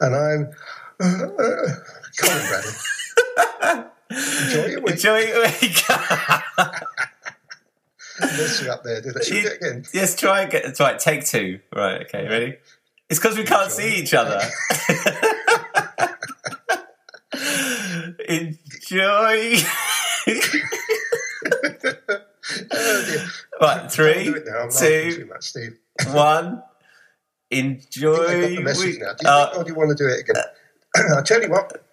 and 0.00 0.14
I'm 0.14 0.50
uh, 0.98 1.26
uh, 1.26 1.74
Colin 2.18 2.46
Bradley. 2.48 3.84
Enjoy 4.10 4.66
your 4.66 4.80
week. 4.80 4.90
Enjoy 4.92 5.18
your 5.18 5.42
week. 5.42 5.84
messing 8.20 8.68
up 8.68 8.82
there, 8.82 9.00
did 9.00 9.16
I? 9.16 9.20
Should 9.20 9.34
we 9.34 9.42
do 9.42 9.48
it 9.48 9.56
again? 9.56 9.84
Yes, 9.94 10.16
try 10.16 10.42
and 10.42 10.50
get 10.50 10.78
right. 10.80 10.98
Take 10.98 11.24
two. 11.24 11.60
Right. 11.74 12.02
Okay. 12.02 12.28
Ready? 12.28 12.56
It's 13.08 13.18
because 13.18 13.36
we 13.36 13.44
can't 13.44 13.70
Enjoy. 13.70 13.74
see 13.74 13.96
each 13.96 14.14
other. 14.14 14.40
Enjoy. 18.28 19.56
oh, 22.72 23.28
right, 23.60 23.90
three, 23.92 24.24
two, 24.78 25.28
much, 25.28 25.54
one. 26.08 26.62
Enjoy. 27.50 28.14
I 28.14 28.40
got 28.40 28.48
the 28.48 28.60
message 28.60 28.98
now. 29.00 29.12
Do 29.12 29.18
you, 29.22 29.28
uh, 29.28 29.46
think, 29.46 29.60
or 29.60 29.64
do 29.64 29.70
you 29.70 29.76
want 29.76 29.90
to 29.90 30.04
do 30.04 30.08
it 30.08 30.20
again? 30.20 30.36
Uh, 30.36 31.02
I'll 31.16 31.22
tell 31.24 31.42
you 31.42 31.50
what 31.50 31.89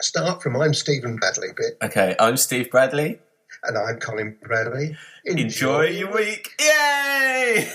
start 0.00 0.42
from 0.42 0.56
I'm 0.56 0.74
Stephen 0.74 1.16
Bradley 1.16 1.48
bit. 1.56 1.76
Okay, 1.82 2.16
I'm 2.18 2.36
Steve 2.36 2.70
Bradley. 2.70 3.20
And 3.64 3.76
I'm 3.76 3.98
Colin 3.98 4.36
Bradley. 4.42 4.96
Enjoy, 5.24 5.42
Enjoy 5.42 5.84
your 5.86 6.12
week. 6.12 6.50
Yay! 6.60 7.68